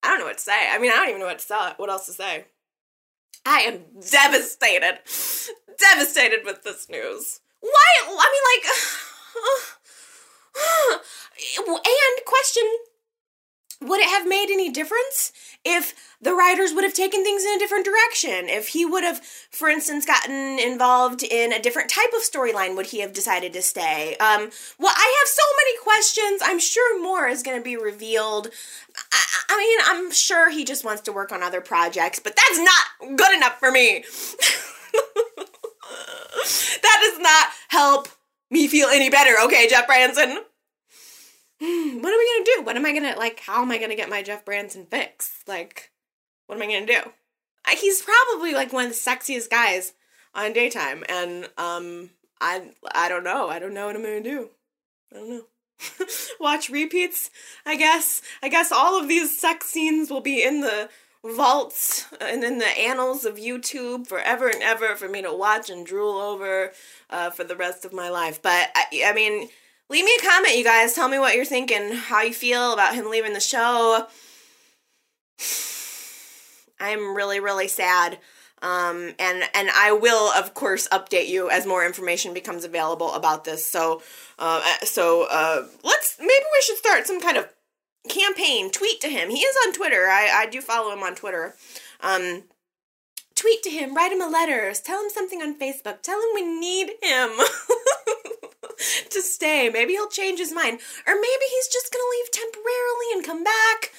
[0.09, 0.69] don't know what to say.
[0.71, 2.45] I mean, I don't even know what to say, what else to say.
[3.45, 3.79] I am
[4.09, 4.99] devastated.
[5.77, 7.41] Devastated with this news.
[7.65, 7.89] Why?
[8.05, 8.65] I mean, like,
[11.85, 12.63] and question
[13.81, 15.31] would it have made any difference
[15.63, 18.49] if the writers would have taken things in a different direction?
[18.49, 19.19] If he would have,
[19.51, 23.61] for instance, gotten involved in a different type of storyline, would he have decided to
[23.61, 24.15] stay?
[24.17, 24.49] Um,
[24.79, 26.41] well, I have so many questions.
[26.43, 28.47] I'm sure more is going to be revealed.
[29.11, 32.59] I, I mean, I'm sure he just wants to work on other projects, but that's
[32.59, 34.03] not good enough for me.
[36.81, 38.07] that does not help
[38.49, 40.39] me feel any better, okay, Jeff Branson?
[41.57, 42.63] What are we gonna do?
[42.63, 45.43] What am I gonna, like, how am I gonna get my Jeff Branson fix?
[45.47, 45.91] Like,
[46.47, 47.11] what am I gonna do?
[47.65, 49.93] I, he's probably, like, one of the sexiest guys
[50.33, 52.09] on daytime, and, um,
[52.41, 53.49] I, I don't know.
[53.49, 54.49] I don't know what I'm gonna do.
[55.11, 55.45] I don't know.
[56.39, 57.29] Watch repeats,
[57.65, 58.21] I guess.
[58.41, 60.89] I guess all of these sex scenes will be in the
[61.33, 65.85] vaults and in the annals of YouTube forever and ever for me to watch and
[65.85, 66.71] drool over
[67.09, 68.41] uh, for the rest of my life.
[68.41, 69.49] But I, I mean,
[69.89, 70.93] leave me a comment, you guys.
[70.93, 74.07] Tell me what you're thinking, how you feel about him leaving the show.
[76.79, 78.19] I'm really, really sad.
[78.61, 83.43] Um, and and I will of course update you as more information becomes available about
[83.43, 83.63] this.
[83.63, 84.01] So
[84.39, 87.47] uh, so uh, let's maybe we should start some kind of
[88.09, 88.71] campaign.
[88.71, 89.29] Tweet to him.
[89.29, 90.07] He is on Twitter.
[90.07, 91.55] I I do follow him on Twitter.
[92.01, 92.43] Um,
[93.35, 93.95] tweet to him.
[93.95, 94.73] Write him a letter.
[94.73, 96.01] Tell him something on Facebook.
[96.01, 97.29] Tell him we need him.
[99.09, 99.69] to stay.
[99.69, 100.79] Maybe he'll change his mind.
[101.07, 103.91] Or maybe he's just gonna leave temporarily and come back.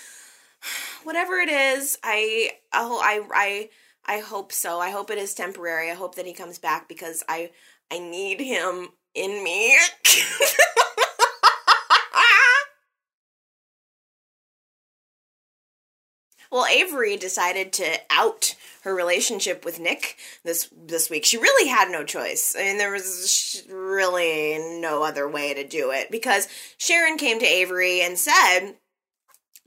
[1.04, 3.70] Whatever it is, I oh I I
[4.06, 4.80] I hope so.
[4.80, 5.90] I hope it is temporary.
[5.90, 7.50] I hope that he comes back because I
[7.90, 9.76] I need him in me.
[16.50, 21.24] well, Avery decided to out her relationship with Nick this this week.
[21.24, 22.54] She really had no choice.
[22.56, 27.46] I mean, there was really no other way to do it because Sharon came to
[27.46, 28.74] Avery and said,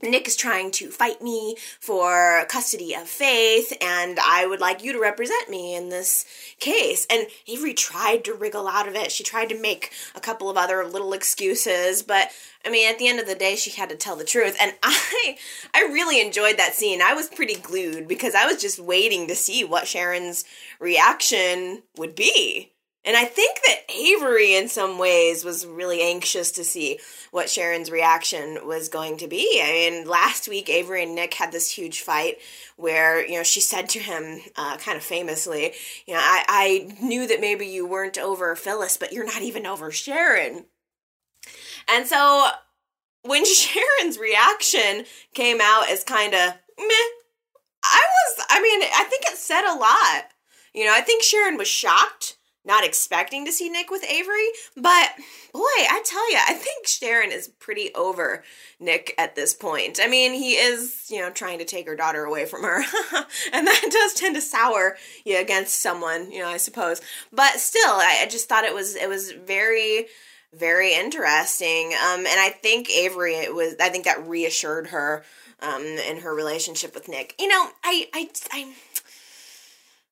[0.02, 4.92] Nick is trying to fight me for custody of Faith, and I would like you
[4.92, 6.24] to represent me in this
[6.58, 7.06] case.
[7.10, 9.12] And Avery tried to wriggle out of it.
[9.12, 12.30] She tried to make a couple of other little excuses, but
[12.64, 14.56] I mean, at the end of the day, she had to tell the truth.
[14.60, 15.36] And I,
[15.74, 17.02] I really enjoyed that scene.
[17.02, 20.44] I was pretty glued because I was just waiting to see what Sharon's
[20.78, 22.72] reaction would be.
[23.02, 26.98] And I think that Avery, in some ways, was really anxious to see
[27.30, 29.60] what Sharon's reaction was going to be.
[29.64, 32.36] I mean, last week, Avery and Nick had this huge fight
[32.76, 35.72] where, you know, she said to him, uh, kind of famously,
[36.06, 39.64] you know, I, I knew that maybe you weren't over Phyllis, but you're not even
[39.64, 40.66] over Sharon.
[41.88, 42.48] And so
[43.22, 47.08] when Sharon's reaction came out as kind of meh,
[47.82, 50.28] I was, I mean, I think it said a lot.
[50.74, 55.12] You know, I think Sharon was shocked not expecting to see Nick with Avery, but
[55.52, 58.44] boy, I tell you, I think Sharon is pretty over
[58.78, 59.98] Nick at this point.
[60.02, 62.78] I mean, he is, you know, trying to take her daughter away from her,
[63.52, 67.00] and that does tend to sour you against someone, you know, I suppose.
[67.32, 70.06] But still, I, I just thought it was it was very
[70.52, 71.92] very interesting.
[71.94, 75.24] Um, and I think Avery it was I think that reassured her
[75.60, 77.34] um in her relationship with Nick.
[77.38, 78.72] You know, I I I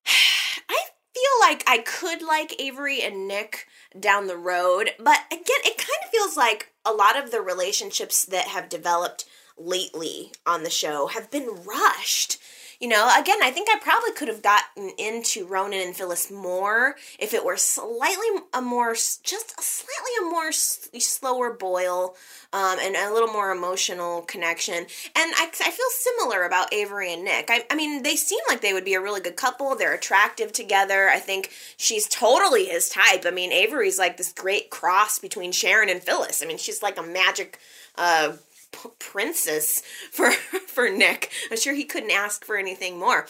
[0.68, 0.78] I
[1.18, 3.66] feel like I could like Avery and Nick
[3.98, 8.24] down the road, but again, it kind of feels like a lot of the relationships
[8.26, 9.24] that have developed
[9.56, 12.38] lately on the show have been rushed.
[12.80, 16.94] You know, again, I think I probably could have gotten into Ronan and Phyllis more
[17.18, 22.14] if it were slightly a more, just a slightly a more slower boil
[22.52, 24.74] um, and a little more emotional connection.
[24.74, 24.86] And
[25.16, 27.46] I, I feel similar about Avery and Nick.
[27.50, 29.74] I, I mean, they seem like they would be a really good couple.
[29.74, 31.08] They're attractive together.
[31.08, 33.24] I think she's totally his type.
[33.26, 36.44] I mean, Avery's like this great cross between Sharon and Phyllis.
[36.44, 37.58] I mean, she's like a magic
[37.96, 38.34] uh,
[38.72, 40.30] p- princess for
[40.66, 41.30] for Nick.
[41.50, 43.26] I'm sure he couldn't ask for anything more.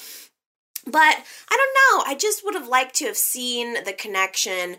[0.87, 1.17] But
[1.51, 2.11] I don't know.
[2.11, 4.77] I just would have liked to have seen the connection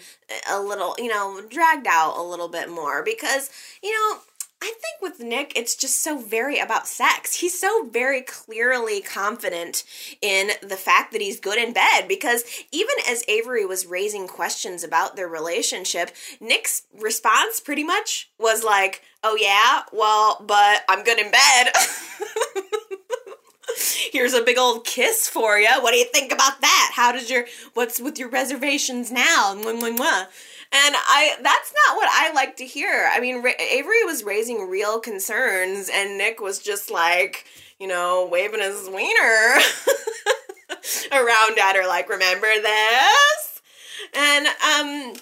[0.49, 3.51] a little, you know, dragged out a little bit more because,
[3.83, 4.19] you know,
[4.61, 7.35] I think with Nick, it's just so very about sex.
[7.35, 9.85] He's so very clearly confident
[10.21, 14.83] in the fact that he's good in bed because even as Avery was raising questions
[14.83, 21.19] about their relationship, Nick's response pretty much was like, Oh, yeah, well, but I'm good
[21.19, 21.73] in bed.
[24.11, 25.69] Here's a big old kiss for you.
[25.79, 26.91] What do you think about that?
[26.93, 29.55] How does your, what's with your reservations now?
[29.55, 30.27] Mwah, mwah, mwah.
[30.71, 33.09] And I that's not what I like to hear.
[33.11, 37.45] I mean, Ra- Avery was raising real concerns and Nick was just like,
[37.79, 39.57] you know, waving his wiener
[41.11, 43.61] around at her like, "Remember this?"
[44.13, 45.13] And um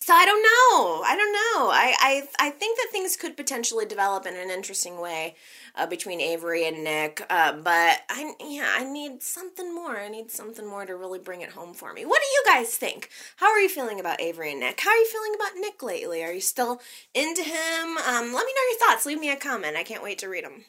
[0.00, 1.02] so I don't know.
[1.06, 1.70] I don't know.
[1.70, 5.36] I, I I think that things could potentially develop in an interesting way
[5.74, 7.24] uh, between Avery and Nick.
[7.30, 9.98] Uh, but I yeah, I need something more.
[9.98, 12.04] I need something more to really bring it home for me.
[12.04, 13.10] What do you guys think?
[13.36, 14.80] How are you feeling about Avery and Nick?
[14.80, 16.22] How are you feeling about Nick lately?
[16.22, 16.80] Are you still
[17.14, 17.98] into him?
[17.98, 19.06] Um, let me know your thoughts.
[19.06, 19.76] Leave me a comment.
[19.76, 20.64] I can't wait to read them.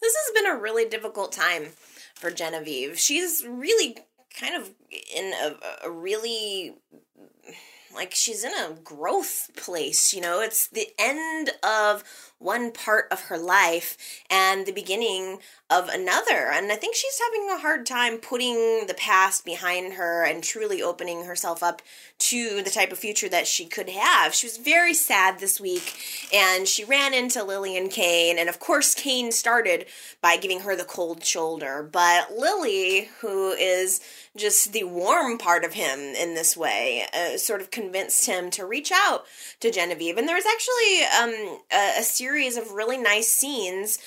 [0.00, 1.68] This has been a really difficult time
[2.14, 2.98] for Genevieve.
[2.98, 3.96] She's really
[4.38, 4.70] kind of
[5.14, 6.74] in a, a really
[7.94, 10.40] like she's in a growth place you know?
[10.40, 12.04] It's the end of
[12.42, 13.96] one part of her life
[14.30, 15.38] and the beginning
[15.70, 16.50] of another.
[16.52, 20.82] And I think she's having a hard time putting the past behind her and truly
[20.82, 21.80] opening herself up
[22.18, 24.34] to the type of future that she could have.
[24.34, 28.38] She was very sad this week and she ran into Lily and Cane.
[28.38, 29.86] And of course, Cane started
[30.20, 31.88] by giving her the cold shoulder.
[31.90, 34.00] But Lily, who is
[34.36, 38.64] just the warm part of him in this way, uh, sort of convinced him to
[38.64, 39.24] reach out
[39.60, 40.16] to Genevieve.
[40.16, 43.98] And there was actually um, a, a series series of really nice scenes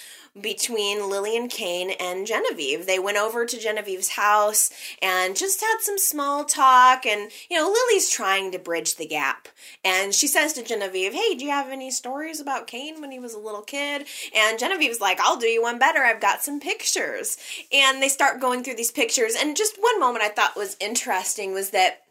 [0.41, 2.87] between Lily and Cane and Genevieve.
[2.87, 7.05] They went over to Genevieve's house and just had some small talk.
[7.05, 9.47] And, you know, Lily's trying to bridge the gap.
[9.83, 13.19] And she says to Genevieve, Hey, do you have any stories about Cane when he
[13.19, 14.07] was a little kid?
[14.35, 15.99] And Genevieve's like, I'll do you one better.
[15.99, 17.37] I've got some pictures.
[17.71, 19.35] And they start going through these pictures.
[19.39, 22.04] And just one moment I thought was interesting was that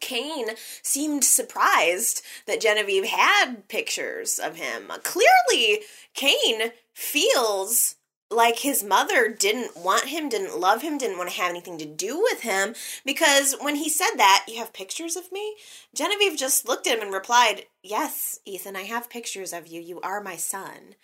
[0.00, 0.50] Cane
[0.82, 4.92] seemed surprised that Genevieve had pictures of him.
[5.02, 5.80] Clearly,
[6.14, 7.96] Cane feels
[8.30, 11.86] like his mother didn't want him, didn't love him, didn't want to have anything to
[11.86, 15.56] do with him because when he said that, you have pictures of me?
[15.94, 19.80] Genevieve just looked at him and replied, Yes, Ethan, I have pictures of you.
[19.80, 20.96] You are my son.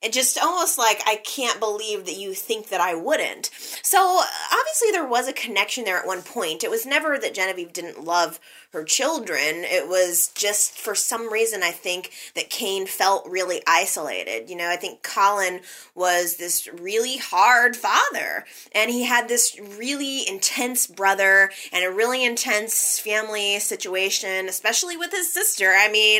[0.00, 3.50] It just almost like I can't believe that you think that I wouldn't.
[3.82, 4.20] So
[4.52, 6.62] obviously there was a connection there at one point.
[6.62, 8.38] It was never that Genevieve didn't love
[8.72, 9.64] her children.
[9.64, 14.48] It was just for some reason I think that Cane felt really isolated.
[14.48, 15.62] You know, I think Colin
[15.96, 22.24] was this really hard father and he had this really intense brother and a really
[22.24, 25.72] intense family situation, especially with his sister.
[25.76, 26.17] I mean,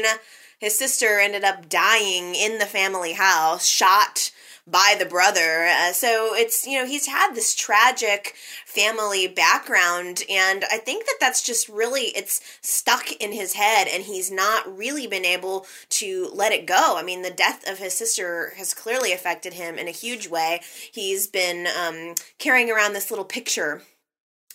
[0.58, 4.32] his sister ended up dying in the family house, shot
[4.70, 5.66] by the brother.
[5.66, 8.34] Uh, so it's, you know, he's had this tragic
[8.66, 14.04] family background and I think that that's just really it's stuck in his head and
[14.04, 16.96] he's not really been able to let it go.
[16.98, 20.60] I mean, the death of his sister has clearly affected him in a huge way.
[20.92, 23.82] He's been um, carrying around this little picture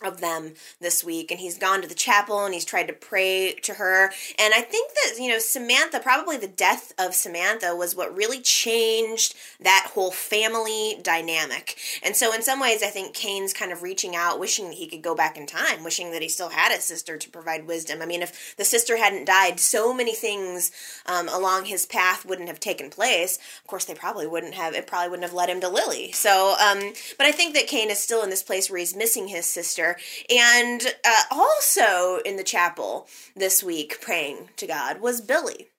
[0.05, 3.53] of them this week and he's gone to the chapel and he's tried to pray
[3.61, 4.11] to her.
[4.39, 8.41] And i think that you know samantha probably the death of samantha was what really
[8.41, 11.77] changed that whole family dynamic.
[12.03, 14.87] And so in some ways i think Cane's kind of reaching out wishing that he
[14.87, 18.01] could go back in time wishing that he still had a sister to provide wisdom.
[18.01, 20.71] I mean if the sister hadn't died so many things
[21.05, 23.37] um, along his path wouldn't have taken place.
[23.61, 26.11] Of course they probably wouldn't have it probably wouldn't have led him to lily.
[26.11, 29.27] So um, but i think that cain is still in this place where he's missing
[29.27, 29.92] his sister
[30.29, 35.69] and uh, also in the chapel this week, praying to God, was Billy.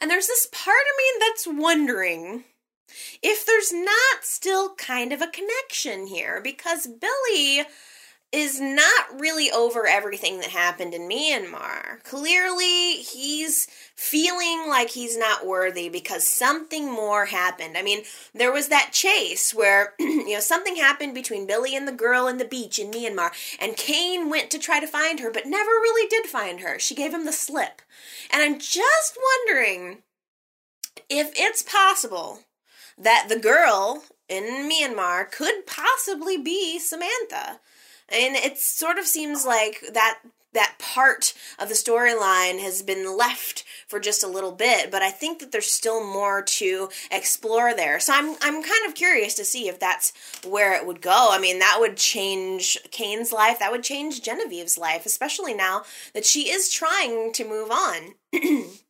[0.00, 2.44] And there's this part of me that's wondering
[3.22, 7.64] if there's not still kind of a connection here because Billy
[8.32, 12.02] is not really over everything that happened in Myanmar.
[12.02, 17.76] Clearly, he's feeling like he's not worthy because something more happened.
[17.76, 18.04] I mean,
[18.34, 22.38] there was that chase where, you know, something happened between Billy and the girl in
[22.38, 26.08] the beach in Myanmar, and Cane went to try to find her, but never really
[26.08, 26.78] did find her.
[26.78, 27.82] She gave him the slip.
[28.30, 29.98] And I'm just wondering
[31.10, 32.40] if it's possible
[32.96, 37.60] that the girl in Myanmar could possibly be Samantha
[38.12, 40.18] and it sort of seems like that
[40.54, 45.10] that part of the storyline has been left for just a little bit, but I
[45.10, 47.98] think that there's still more to explore there.
[48.00, 50.12] So I'm I'm kind of curious to see if that's
[50.46, 51.28] where it would go.
[51.30, 55.82] I mean, that would change Cane's life, that would change Genevieve's life, especially now
[56.14, 58.14] that she is trying to move on.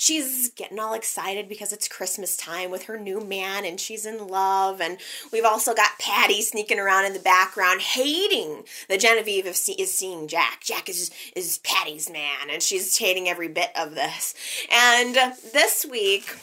[0.00, 4.28] she's getting all excited because it's Christmas time with her new man and she's in
[4.28, 4.80] love.
[4.80, 4.96] And
[5.30, 10.62] we've also got Patty sneaking around in the background, hating that Genevieve is seeing Jack.
[10.62, 14.34] Jack is, is Patty's man, and she's hating every bit of this.
[14.72, 15.14] And
[15.52, 16.34] this week,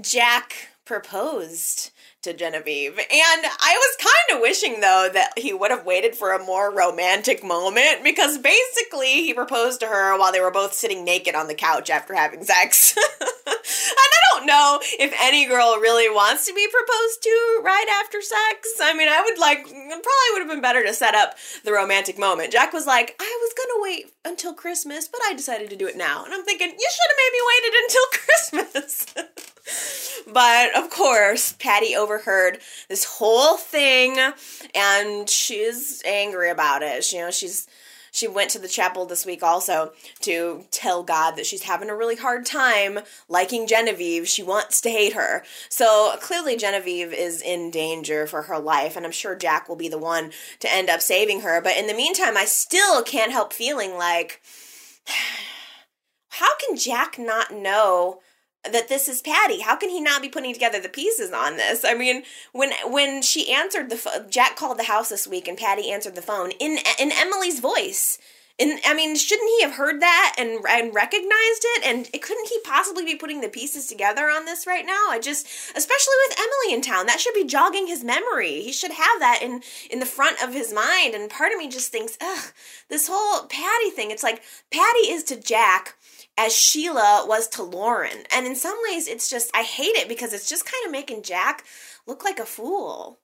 [0.00, 1.92] Jack proposed
[2.26, 2.98] to Genevieve.
[2.98, 6.74] And I was kind of wishing, though, that he would have waited for a more
[6.74, 11.48] romantic moment because basically he proposed to her while they were both sitting naked on
[11.48, 12.96] the couch after having sex.
[13.20, 18.20] and I don't know if any girl really wants to be proposed to right after
[18.20, 18.68] sex.
[18.82, 22.18] I mean, I would like, probably would have been better to set up the romantic
[22.18, 22.52] moment.
[22.52, 25.96] Jack was like, I was to wait until Christmas, but I decided to do it
[25.96, 26.24] now.
[26.24, 28.06] And I'm thinking, you should have maybe waited until
[28.72, 29.52] Christmas.
[30.32, 32.58] but of course, Patty overheard
[32.88, 34.18] this whole thing
[34.74, 37.12] and she's angry about it.
[37.12, 37.66] You know, she's
[38.16, 39.92] she went to the chapel this week also
[40.22, 44.26] to tell God that she's having a really hard time liking Genevieve.
[44.26, 45.44] She wants to hate her.
[45.68, 49.90] So clearly, Genevieve is in danger for her life, and I'm sure Jack will be
[49.90, 51.60] the one to end up saving her.
[51.60, 54.40] But in the meantime, I still can't help feeling like
[56.30, 58.20] how can Jack not know
[58.72, 59.60] that this is Patty.
[59.60, 61.84] How can he not be putting together the pieces on this?
[61.84, 65.90] I mean, when when she answered the Jack called the house this week, and Patty
[65.90, 68.18] answered the phone in in Emily's voice.
[68.58, 71.84] And I mean, shouldn't he have heard that and and recognized it?
[71.84, 75.08] And couldn't he possibly be putting the pieces together on this right now?
[75.10, 75.46] I just,
[75.76, 78.62] especially with Emily in town, that should be jogging his memory.
[78.62, 81.14] He should have that in in the front of his mind.
[81.14, 82.52] And part of me just thinks, ugh,
[82.88, 84.10] this whole Patty thing.
[84.10, 85.96] It's like Patty is to Jack
[86.38, 88.24] as Sheila was to Lauren.
[88.34, 91.22] And in some ways, it's just, I hate it because it's just kind of making
[91.22, 91.64] Jack
[92.06, 93.18] look like a fool.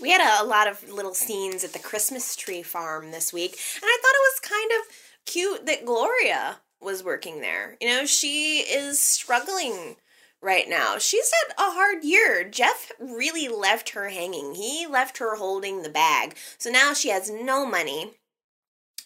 [0.00, 3.52] We had a, a, lot of little scenes at the Christmas tree farm this week,
[3.52, 7.76] and I thought it was kind of cute that Gloria was working there.
[7.80, 9.96] You know, she is struggling
[10.42, 10.98] right now.
[10.98, 12.44] She's had a hard year.
[12.44, 14.54] Jeff really left her hanging.
[14.54, 16.36] He left her holding the bag.
[16.58, 18.14] So now she has no money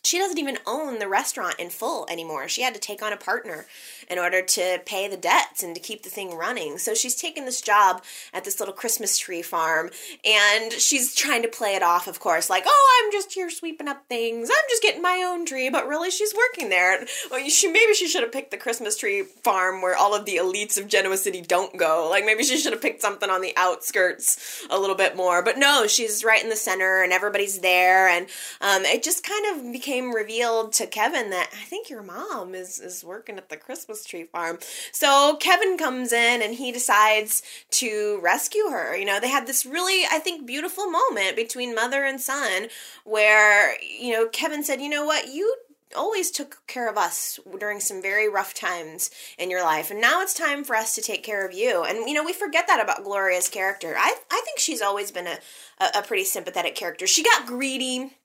[0.03, 2.49] she doesn't even own the restaurant in full anymore.
[2.49, 3.66] She had to take on a partner
[4.09, 6.78] in order to pay the debts and to keep the thing running.
[6.78, 9.90] So she's taken this job at this little Christmas tree farm
[10.24, 13.88] and she's trying to play it off, of course, like, oh, I'm just here sweeping
[13.88, 14.49] up things.
[14.51, 17.05] I'm just getting my own tree, but really she's working there.
[17.30, 20.36] Well, she, maybe she should have picked the Christmas tree farm where all of the
[20.36, 22.09] elites of Genoa City don't go.
[22.11, 25.42] Like maybe she should have picked something on the outskirts a little bit more.
[25.42, 28.09] But no, she's right in the center and everybody's there.
[28.09, 28.26] And
[28.61, 32.78] um, it just kind of became revealed to Kevin that I think your mom is,
[32.78, 34.59] is working at the Christmas Christmas tree farm.
[34.93, 38.97] So Kevin comes in and he decides to rescue her.
[38.97, 42.68] You know, they had this really, I think, beautiful moment between mother and son
[43.05, 45.57] where, you know, Kevin said, you know what, you
[45.97, 50.20] always took care of us during some very rough times in your life and now
[50.20, 51.82] it's time for us to take care of you.
[51.82, 53.95] And you know we forget that about gloria's character.
[53.97, 55.39] I, I think she's always been a,
[55.80, 57.07] a, a pretty sympathetic character.
[57.07, 58.18] She got greedy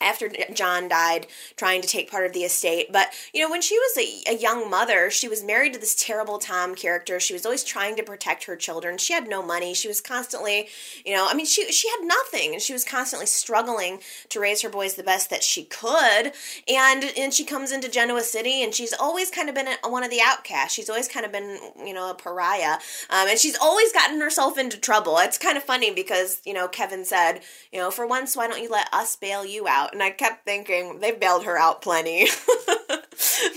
[0.00, 1.26] after John died,
[1.56, 2.90] trying to take part of the estate.
[2.90, 5.94] But, you know, when she was a, a, young mother, she was married to this
[5.94, 7.20] terrible Tom character.
[7.20, 8.96] She was always trying to protect her children.
[8.96, 9.74] She had no money.
[9.74, 10.68] She was constantly,
[11.04, 12.54] you know, I mean, she, she had nothing.
[12.54, 16.32] And she was constantly struggling to raise her boys the best that she could.
[16.68, 20.10] And, and she comes into Genoa City and she's always kind of been one of
[20.10, 20.72] the outcasts.
[20.72, 22.78] She's always kind of been, you know, a pariah.
[23.10, 25.18] Um, and she's always gotten herself into trouble.
[25.18, 27.40] It's kind of funny because, you know, Kevin said,
[27.72, 29.89] you know, for once, why don't you let us bail you out?
[29.92, 32.28] And I kept thinking, they've bailed her out plenty.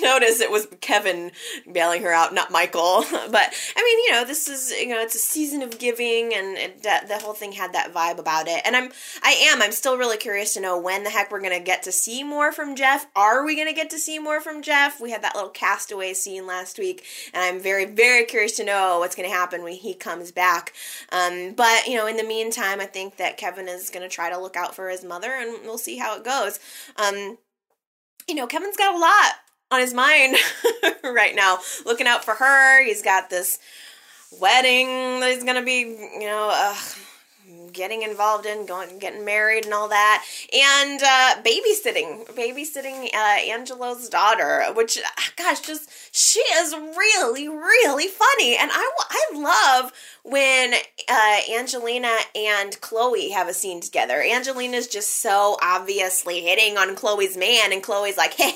[0.01, 1.31] Notice it was Kevin
[1.71, 3.05] bailing her out, not Michael.
[3.11, 6.57] but I mean, you know, this is you know, it's a season of giving, and
[6.57, 8.61] it, the whole thing had that vibe about it.
[8.65, 11.59] And I'm, I am, I'm still really curious to know when the heck we're gonna
[11.59, 13.07] get to see more from Jeff.
[13.15, 14.99] Are we gonna get to see more from Jeff?
[14.99, 18.99] We had that little castaway scene last week, and I'm very, very curious to know
[18.99, 20.73] what's gonna happen when he comes back.
[21.11, 24.39] Um, but you know, in the meantime, I think that Kevin is gonna try to
[24.39, 26.59] look out for his mother, and we'll see how it goes.
[26.97, 27.37] Um,
[28.27, 29.33] you know, Kevin's got a lot
[29.71, 30.37] on his mind
[31.03, 32.85] right now, looking out for her.
[32.85, 33.59] He's got this
[34.39, 36.49] wedding that he's gonna be, you know,
[37.73, 44.09] getting involved in, going, getting married, and all that, and uh, babysitting, babysitting uh, Angelo's
[44.09, 44.99] daughter, which,
[45.35, 49.91] gosh, just she is really, really funny, and I, I love
[50.23, 50.73] when
[51.09, 54.21] uh, Angelina and Chloe have a scene together.
[54.21, 58.53] Angelina's just so obviously hitting on Chloe's man, and Chloe's like, hey,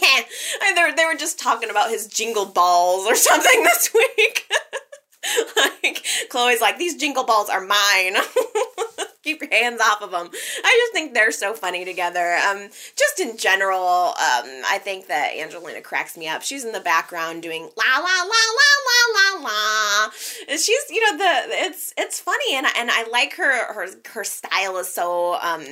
[0.96, 4.50] they were just talking about his jingle balls or something this week.
[5.56, 8.16] like Chloe's like, these jingle balls are mine.
[9.28, 10.30] Keep your hands off of them.
[10.64, 12.40] I just think they're so funny together.
[12.50, 16.44] Um, just in general, um, I think that Angelina cracks me up.
[16.44, 20.10] She's in the background doing la la la la la la la.
[20.48, 24.24] And she's, you know, the it's it's funny and and I like her her her
[24.24, 25.66] style is so um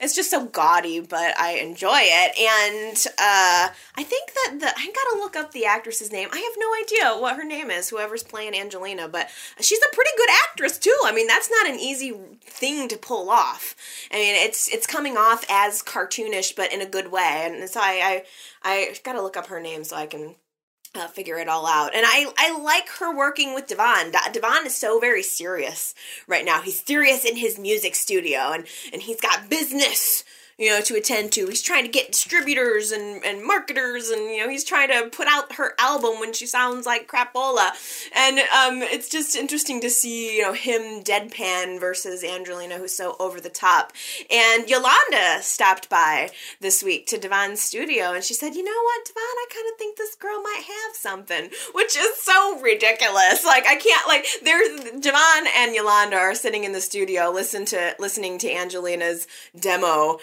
[0.00, 2.38] it's just so gaudy, but I enjoy it.
[2.38, 6.28] And uh, I think that the I gotta look up the actress's name.
[6.30, 7.88] I have no idea what her name is.
[7.88, 9.28] Whoever's playing Angelina, but
[9.60, 10.96] she's a pretty good actress too.
[11.02, 13.76] I mean, that's not an easy thing to pull off.
[14.10, 17.42] I mean, it's it's coming off as cartoonish, but in a good way.
[17.44, 18.24] And so I
[18.64, 20.34] I, I got to look up her name so I can
[20.94, 21.94] uh, figure it all out.
[21.94, 24.12] And I, I like her working with Devon.
[24.32, 25.94] Devon is so very serious
[26.26, 26.60] right now.
[26.62, 30.24] He's serious in his music studio and, and he's got business
[30.60, 31.46] you know, to attend to.
[31.46, 35.26] He's trying to get distributors and, and marketers, and you know, he's trying to put
[35.26, 37.70] out her album when she sounds like crapola.
[38.14, 43.16] And um, it's just interesting to see, you know, him deadpan versus Angelina, who's so
[43.18, 43.94] over the top.
[44.30, 46.30] And Yolanda stopped by
[46.60, 49.22] this week to Devon's studio, and she said, "You know what, Devon?
[49.22, 53.46] I kind of think this girl might have something," which is so ridiculous.
[53.46, 57.94] Like I can't like there's Devon and Yolanda are sitting in the studio, listen to
[57.98, 59.26] listening to Angelina's
[59.58, 60.18] demo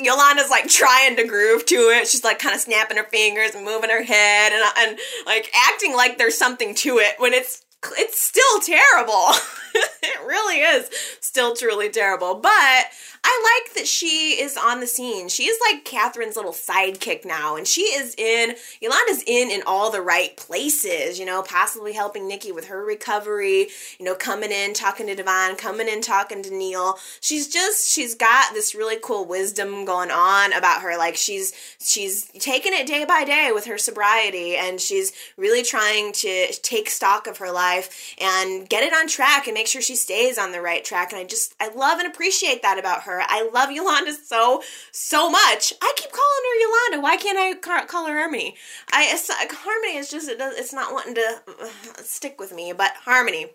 [0.00, 2.06] Yolanda's like trying to groove to it.
[2.06, 5.50] She's like kind of snapping her fingers and moving her head and uh, and like
[5.70, 7.64] acting like there's something to it when it's
[7.98, 9.30] it's still terrible.
[10.02, 12.34] it really is still truly terrible.
[12.34, 12.86] But
[13.24, 15.28] I like that she is on the scene.
[15.28, 19.92] She is like Catherine's little sidekick now, and she is in, Yolanda's in in all
[19.92, 23.68] the right places, you know, possibly helping Nikki with her recovery,
[23.98, 26.98] you know, coming in, talking to Devon, coming in, talking to Neil.
[27.20, 30.98] She's just, she's got this really cool wisdom going on about her.
[30.98, 36.12] Like she's, she's taking it day by day with her sobriety, and she's really trying
[36.14, 39.94] to take stock of her life and get it on track and make sure she
[39.96, 41.12] stays on the right track.
[41.12, 43.22] And I just, I love and appreciate that about her her.
[43.26, 45.72] I love Yolanda so so much.
[45.80, 47.02] I keep calling her Yolanda.
[47.02, 48.56] Why can't I call her Harmony?
[48.90, 51.68] I like, Harmony is just it does, it's not wanting to uh,
[52.02, 53.46] stick with me, but Harmony.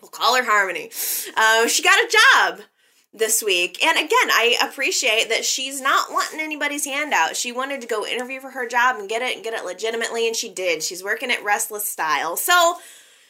[0.00, 0.90] We'll call her Harmony.
[1.36, 2.60] Uh, she got a job
[3.16, 3.82] this week.
[3.84, 7.36] And again, I appreciate that she's not wanting anybody's handout.
[7.36, 10.26] She wanted to go interview for her job and get it and get it legitimately,
[10.26, 10.82] and she did.
[10.82, 12.36] She's working at Restless Style.
[12.36, 12.76] So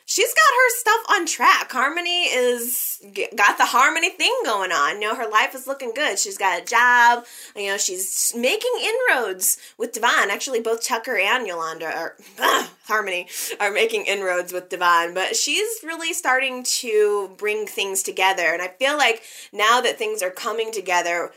[0.06, 1.70] she's got her stuff on track.
[1.70, 3.02] Harmony is
[3.36, 5.02] got the harmony thing going on.
[5.02, 6.18] You know, her life is looking good.
[6.18, 7.24] She's got a job.
[7.54, 10.30] You know, she's making inroads with Devon.
[10.30, 13.28] Actually, both Tucker and Yolanda are uh, Harmony
[13.60, 18.52] are making inroads with Devon, but she's really starting to bring things together.
[18.52, 21.32] And I feel like now that things are coming together,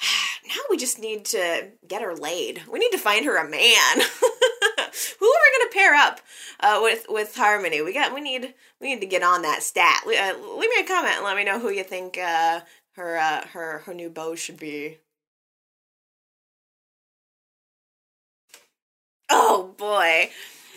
[0.46, 2.62] now we just need to get her laid.
[2.70, 3.96] We need to find her a man.
[5.18, 6.20] Who are we gonna pair up
[6.60, 7.82] uh, with with Harmony?
[7.82, 10.02] We got we need we need to get on that stat.
[10.04, 12.60] Uh, leave me a comment and let me know who you think uh,
[12.92, 14.98] her uh, her her new beau should be.
[19.30, 20.30] Oh boy.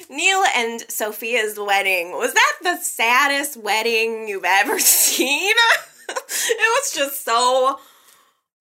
[0.09, 2.11] Neil and Sophia's wedding.
[2.11, 5.55] Was that the saddest wedding you've ever seen?
[6.09, 7.79] it was just so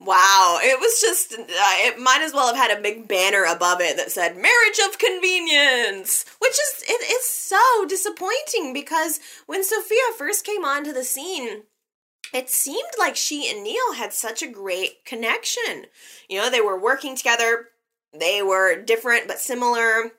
[0.05, 3.81] Wow, it was just, uh, it might as well have had a big banner above
[3.81, 10.01] it that said marriage of convenience, which is, it is so disappointing because when Sophia
[10.19, 11.63] first came onto the scene,
[12.35, 15.87] it seemed like she and Neil had such a great connection.
[16.29, 17.69] You know, they were working together,
[18.13, 20.13] they were different but similar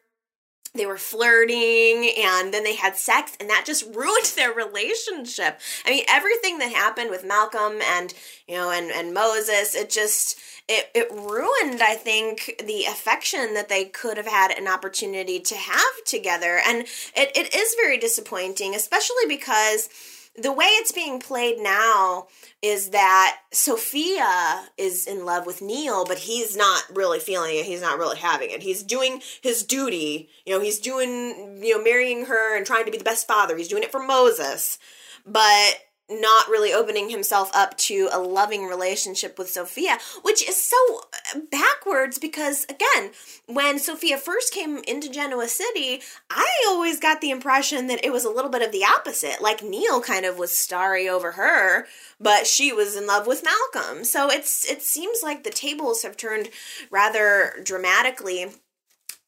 [0.73, 5.59] they were flirting and then they had sex and that just ruined their relationship.
[5.85, 8.13] I mean everything that happened with malcolm and
[8.47, 13.69] you know and and moses it just it, it ruined i think the affection that
[13.69, 16.61] they could have had an opportunity to have together.
[16.65, 16.79] And
[17.15, 19.89] it, it is very disappointing especially because
[20.35, 22.27] the way it's being played now
[22.61, 27.65] is that Sophia is in love with Neil, but he's not really feeling it.
[27.65, 28.63] He's not really having it.
[28.63, 30.29] He's doing his duty.
[30.45, 33.55] You know, he's doing, you know, marrying her and trying to be the best father.
[33.55, 34.79] He's doing it for Moses.
[35.25, 35.75] But
[36.09, 41.01] not really opening himself up to a loving relationship with Sophia, which is so
[41.49, 43.11] backwards because, again,
[43.47, 48.25] when Sophia first came into Genoa City, I always got the impression that it was
[48.25, 49.41] a little bit of the opposite.
[49.41, 51.87] Like Neil kind of was starry over her,
[52.19, 54.03] but she was in love with Malcolm.
[54.03, 56.49] So it's it seems like the tables have turned
[56.91, 58.47] rather dramatically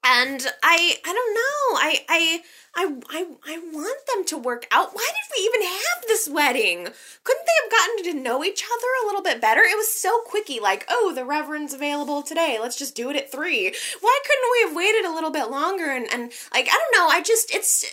[0.05, 1.79] and I I don't know.
[1.79, 2.41] I I
[2.75, 4.93] I I I want them to work out.
[4.93, 6.87] Why did we even have this wedding?
[7.23, 9.61] Couldn't they have gotten to know each other a little bit better?
[9.61, 12.57] It was so quickie like, "Oh, the reverend's available today.
[12.61, 15.89] Let's just do it at 3." Why couldn't we have waited a little bit longer
[15.89, 17.07] and and like I don't know.
[17.07, 17.85] I just it's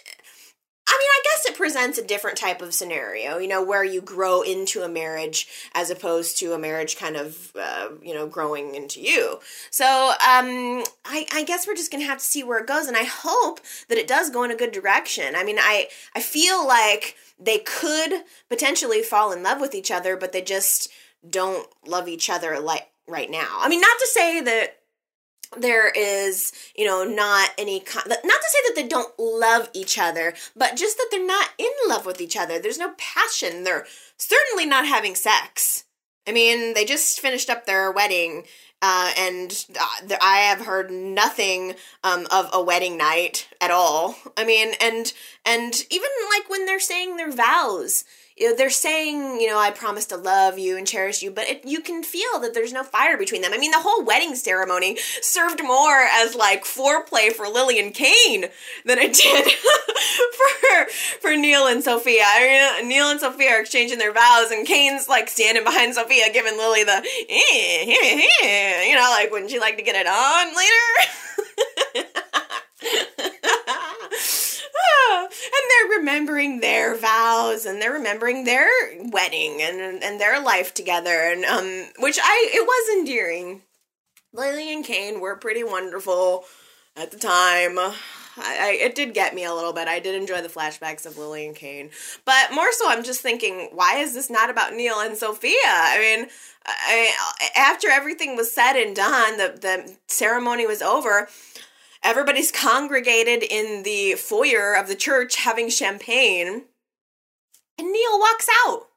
[0.87, 4.01] I mean, I guess it presents a different type of scenario, you know, where you
[4.01, 8.75] grow into a marriage as opposed to a marriage kind of, uh, you know, growing
[8.75, 9.39] into you.
[9.71, 12.97] So, um, I, I guess we're just gonna have to see where it goes, and
[12.97, 15.35] I hope that it does go in a good direction.
[15.37, 20.17] I mean, I, I feel like they could potentially fall in love with each other,
[20.17, 20.89] but they just
[21.29, 23.59] don't love each other like right now.
[23.61, 24.82] I mean, not to say that
[25.57, 30.35] there is, you know, not any not to say that they don't love each other,
[30.57, 32.59] but just that they're not in love with each other.
[32.59, 33.65] There's no passion.
[33.65, 33.87] They're
[34.17, 35.85] certainly not having sex.
[36.27, 38.45] I mean, they just finished up their wedding,
[38.81, 41.75] uh, and uh, I have heard nothing
[42.05, 44.17] um, of a wedding night at all.
[44.37, 45.13] I mean, and
[45.45, 48.05] and even like when they're saying their vows,
[48.37, 51.49] you know, they're saying, you know, I promise to love you and cherish you, but
[51.49, 53.53] it, you can feel that there's no fire between them.
[53.53, 58.47] I mean, the whole wedding ceremony served more as like foreplay for Lily and Cane
[58.85, 59.45] than it did
[60.33, 60.87] for
[61.21, 62.25] for Neil and Sophia.
[62.25, 66.33] I mean, Neil and Sophia are exchanging their vows, and Cane's like standing behind Sophia,
[66.33, 70.07] giving Lily the, eh, eh, eh, you know, like wouldn't you like to get it
[70.07, 71.29] on later?
[75.13, 78.69] and they're remembering their vows and they're remembering their
[79.11, 83.63] wedding and and their life together and um which I it was endearing.
[84.35, 86.45] Lily and Cane were pretty wonderful
[86.97, 87.79] at the time.
[87.79, 87.95] I,
[88.39, 89.89] I, it did get me a little bit.
[89.89, 91.91] I did enjoy the flashbacks of Lily and Cane,
[92.25, 95.53] but more so, I'm just thinking, why is this not about Neil and Sophia?
[95.67, 96.29] I mean,
[96.65, 97.11] I,
[97.57, 101.29] after everything was said and done, the the ceremony was over
[102.05, 106.65] Everybody's congregated in the foyer of the church having champagne.
[107.79, 108.89] And Neil walks out.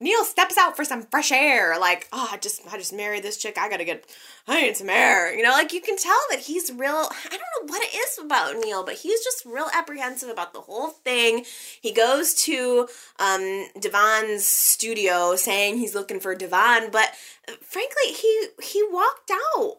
[0.00, 3.36] Neil steps out for some fresh air, like, oh, I just I just married this
[3.36, 3.58] chick.
[3.58, 4.04] I gotta get
[4.46, 5.34] I need some air.
[5.34, 8.18] You know, like you can tell that he's real I don't know what it is
[8.24, 11.44] about Neil, but he's just real apprehensive about the whole thing.
[11.80, 12.88] He goes to
[13.18, 17.10] um Devon's studio saying he's looking for Devon, but
[17.48, 19.78] uh, frankly, he he walked out.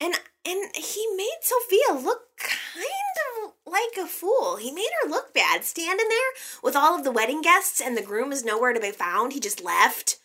[0.00, 0.14] And
[0.46, 4.56] and he made Sophia look kind of like a fool.
[4.56, 6.18] He made her look bad, standing there
[6.62, 9.32] with all of the wedding guests, and the groom is nowhere to be found.
[9.32, 10.18] He just left.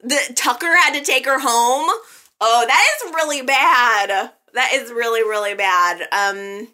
[0.00, 1.90] The Tucker had to take her home.
[2.40, 4.32] Oh, that is really bad.
[4.52, 6.02] That is really really bad.
[6.12, 6.68] Um,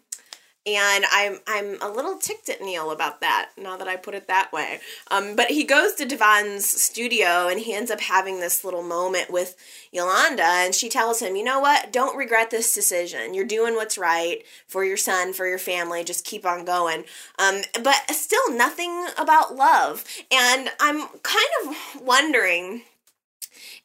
[0.65, 4.27] and I'm I'm a little ticked at Neil about that now that I put it
[4.27, 4.79] that way.
[5.09, 9.31] Um, but he goes to Devon's studio and he ends up having this little moment
[9.31, 9.55] with
[9.91, 11.91] Yolanda, and she tells him, "You know what?
[11.91, 13.33] Don't regret this decision.
[13.33, 16.03] You're doing what's right for your son, for your family.
[16.03, 17.05] Just keep on going."
[17.39, 22.83] Um, but still, nothing about love, and I'm kind of wondering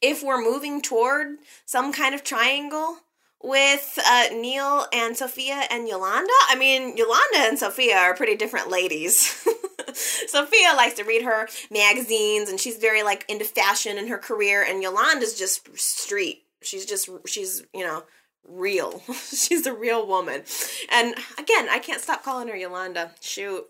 [0.03, 2.99] if we're moving toward some kind of triangle
[3.43, 6.33] with uh, Neil and Sophia and Yolanda.
[6.49, 9.17] I mean, Yolanda and Sophia are pretty different ladies.
[9.93, 14.65] Sophia likes to read her magazines and she's very like into fashion in her career,
[14.67, 16.43] and Yolanda's just street.
[16.63, 18.03] She's just, she's, you know,
[18.49, 19.03] real.
[19.13, 20.43] She's a real woman.
[20.91, 23.13] And again, I can't stop calling her Yolanda.
[23.21, 23.67] Shoot.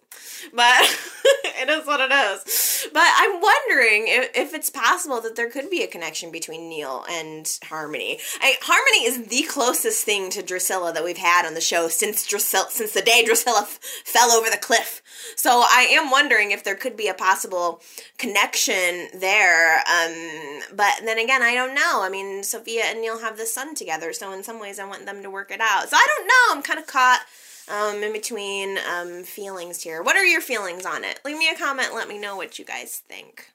[0.55, 0.83] But
[1.45, 2.89] it is what it is.
[2.93, 7.05] but I'm wondering if, if it's possible that there could be a connection between Neil
[7.09, 8.19] and Harmony.
[8.41, 12.27] I, Harmony is the closest thing to Drusilla that we've had on the show since
[12.27, 15.03] Drusilla, since the day Drusilla f- fell over the cliff.
[15.37, 17.83] So I am wondering if there could be a possible
[18.19, 19.79] connection there.
[19.79, 22.03] Um, but then again, I don't know.
[22.03, 25.07] I mean, Sophia and Neil have the son together, so in some ways, I want
[25.07, 25.89] them to work it out.
[25.89, 26.57] So I don't know.
[26.57, 27.21] I'm kind of caught
[27.69, 30.03] um, in between um, feelings here.
[30.03, 31.21] What are your feelings on it?
[31.25, 31.95] Leave me a comment.
[31.95, 33.51] Let me know what you guys think.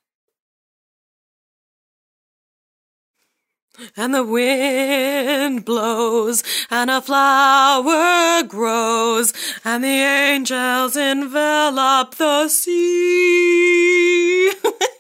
[3.96, 9.34] And the wind blows, and a flower grows,
[9.64, 14.52] and the angels envelop the sea.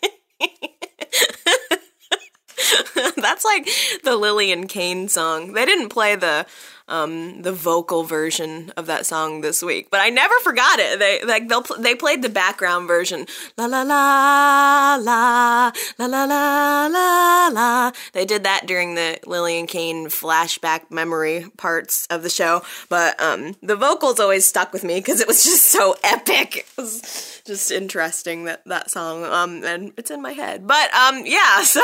[3.17, 3.69] That's like
[4.03, 5.53] the Lillian Kane song.
[5.53, 6.45] They didn't play the
[6.91, 10.99] um, the vocal version of that song this week, but I never forgot it.
[10.99, 13.25] They like they'll they played the background version.
[13.57, 17.91] La la la la la la la la la.
[18.13, 23.55] They did that during the Lillian Kane flashback memory parts of the show, but um,
[23.63, 26.57] the vocals always stuck with me because it was just so epic.
[26.57, 30.67] It was just interesting that that song um, and it's in my head.
[30.67, 31.81] But um, yeah, so.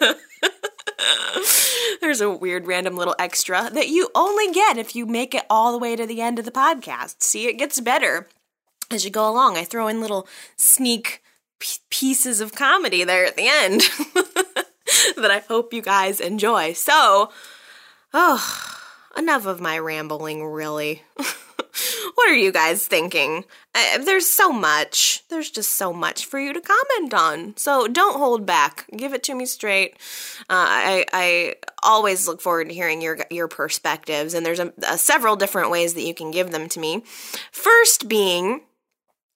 [2.00, 5.72] There's a weird random little extra that you only get if you make it all
[5.72, 7.22] the way to the end of the podcast.
[7.22, 8.28] See, it gets better
[8.90, 9.56] as you go along.
[9.56, 10.26] I throw in little
[10.56, 11.22] sneak
[11.58, 13.80] p- pieces of comedy there at the end
[15.16, 16.72] that I hope you guys enjoy.
[16.72, 17.30] So,
[18.12, 18.78] oh,
[19.16, 21.02] enough of my rambling, really.
[22.14, 23.44] what are you guys thinking?
[23.74, 25.22] Uh, there's so much.
[25.28, 27.56] There's just so much for you to comment on.
[27.56, 28.86] So don't hold back.
[28.96, 29.94] Give it to me straight.
[30.42, 34.98] Uh, I, I always look forward to hearing your your perspectives, and there's a, a
[34.98, 37.04] several different ways that you can give them to me.
[37.50, 38.62] First being.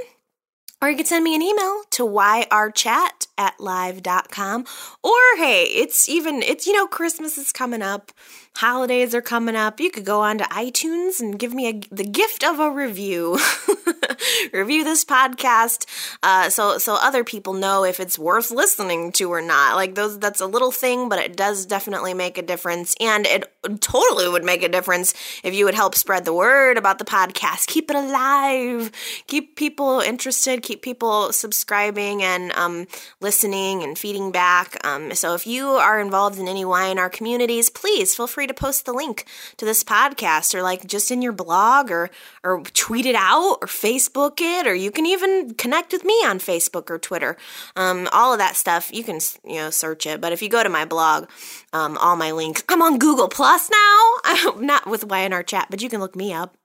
[0.80, 4.64] Or you can send me an email to yrchat at live.com.
[5.02, 8.12] Or hey, it's even, it's, you know, Christmas is coming up
[8.56, 12.04] holidays are coming up, you could go on to iTunes and give me a, the
[12.04, 13.38] gift of a review.
[14.52, 15.86] review this podcast
[16.22, 19.76] uh, so so other people know if it's worth listening to or not.
[19.76, 23.52] Like those, that's a little thing, but it does definitely make a difference, and it
[23.80, 27.66] totally would make a difference if you would help spread the word about the podcast.
[27.68, 28.90] Keep it alive,
[29.26, 32.86] keep people interested, keep people subscribing and um,
[33.20, 34.76] listening and feeding back.
[34.86, 38.86] Um, so if you are involved in any Y&R communities, please feel free to post
[38.86, 39.26] the link
[39.56, 42.10] to this podcast or like just in your blog or
[42.44, 46.38] or tweet it out or Facebook it or you can even connect with me on
[46.38, 47.36] Facebook or Twitter.
[47.76, 50.20] Um, all of that stuff you can you know search it.
[50.20, 51.28] But if you go to my blog,
[51.72, 52.62] um, all my links.
[52.68, 54.12] I'm on Google Plus now.
[54.24, 56.56] I'm not with Y&R Chat, but you can look me up.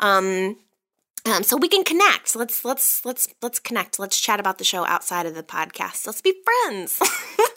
[0.00, 0.56] Um,
[1.26, 2.36] um, so we can connect.
[2.36, 3.98] Let's let's let's let's connect.
[3.98, 6.06] Let's chat about the show outside of the podcast.
[6.06, 7.00] Let's be friends.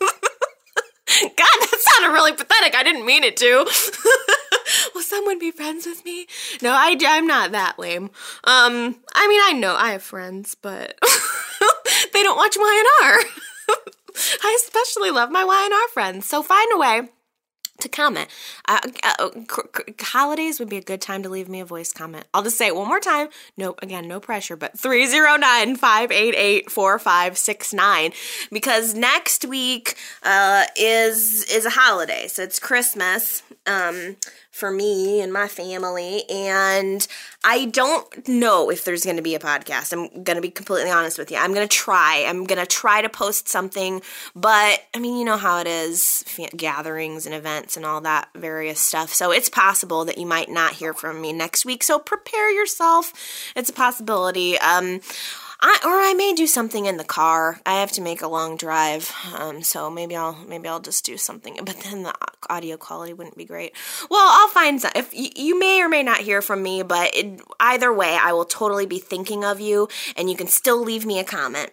[2.19, 2.75] Really pathetic.
[2.75, 3.65] I didn't mean it to.
[4.93, 6.27] Will someone be friends with me?
[6.61, 8.11] No, I, I'm not that lame.
[8.43, 10.99] Um, I mean, I know I have friends, but
[12.13, 13.19] they don't watch Y&R.
[14.43, 16.25] I especially love my Y&R friends.
[16.25, 17.09] So find a way
[17.81, 18.29] to comment.
[18.67, 19.29] Uh, uh,
[20.01, 22.25] holidays would be a good time to leave me a voice comment.
[22.33, 23.29] I'll just say it one more time.
[23.57, 28.11] No, again, no pressure, but 309 588 4569.
[28.51, 32.27] Because next week uh, is is a holiday.
[32.27, 33.43] So it's Christmas.
[33.65, 34.17] Um,
[34.59, 36.23] for me and my family.
[36.29, 37.07] And
[37.43, 39.93] I don't know if there's going to be a podcast.
[39.93, 41.37] I'm going to be completely honest with you.
[41.37, 42.25] I'm going to try.
[42.27, 44.01] I'm going to try to post something.
[44.35, 48.79] But I mean, you know how it is gatherings and events and all that various
[48.79, 49.13] stuff.
[49.13, 51.81] So it's possible that you might not hear from me next week.
[51.81, 53.13] So prepare yourself.
[53.55, 54.59] It's a possibility.
[54.59, 54.99] Um,
[55.61, 57.59] I or I may do something in the car.
[57.65, 61.17] I have to make a long drive, um, so maybe I'll maybe I'll just do
[61.17, 61.57] something.
[61.69, 62.13] But then the
[62.49, 63.73] audio quality wouldn't be great.
[64.09, 64.91] Well, I'll find some.
[64.95, 68.33] If you, you may or may not hear from me, but it, either way, I
[68.33, 71.71] will totally be thinking of you, and you can still leave me a comment.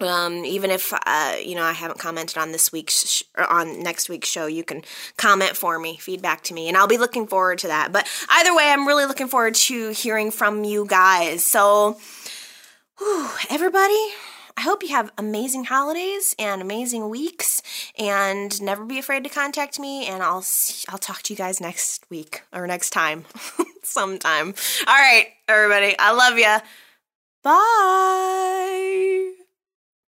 [0.00, 4.08] Um, even if uh, you know I haven't commented on this week's sh- on next
[4.08, 4.82] week's show, you can
[5.16, 7.92] comment for me, feedback to me, and I'll be looking forward to that.
[7.92, 11.44] But either way, I'm really looking forward to hearing from you guys.
[11.44, 11.98] So,
[12.98, 13.98] whew, everybody,
[14.56, 17.62] I hope you have amazing holidays and amazing weeks,
[17.98, 20.06] and never be afraid to contact me.
[20.06, 23.24] And I'll see, I'll talk to you guys next week or next time,
[23.82, 24.54] sometime.
[24.86, 26.56] All right, everybody, I love you.
[27.42, 29.43] Bye.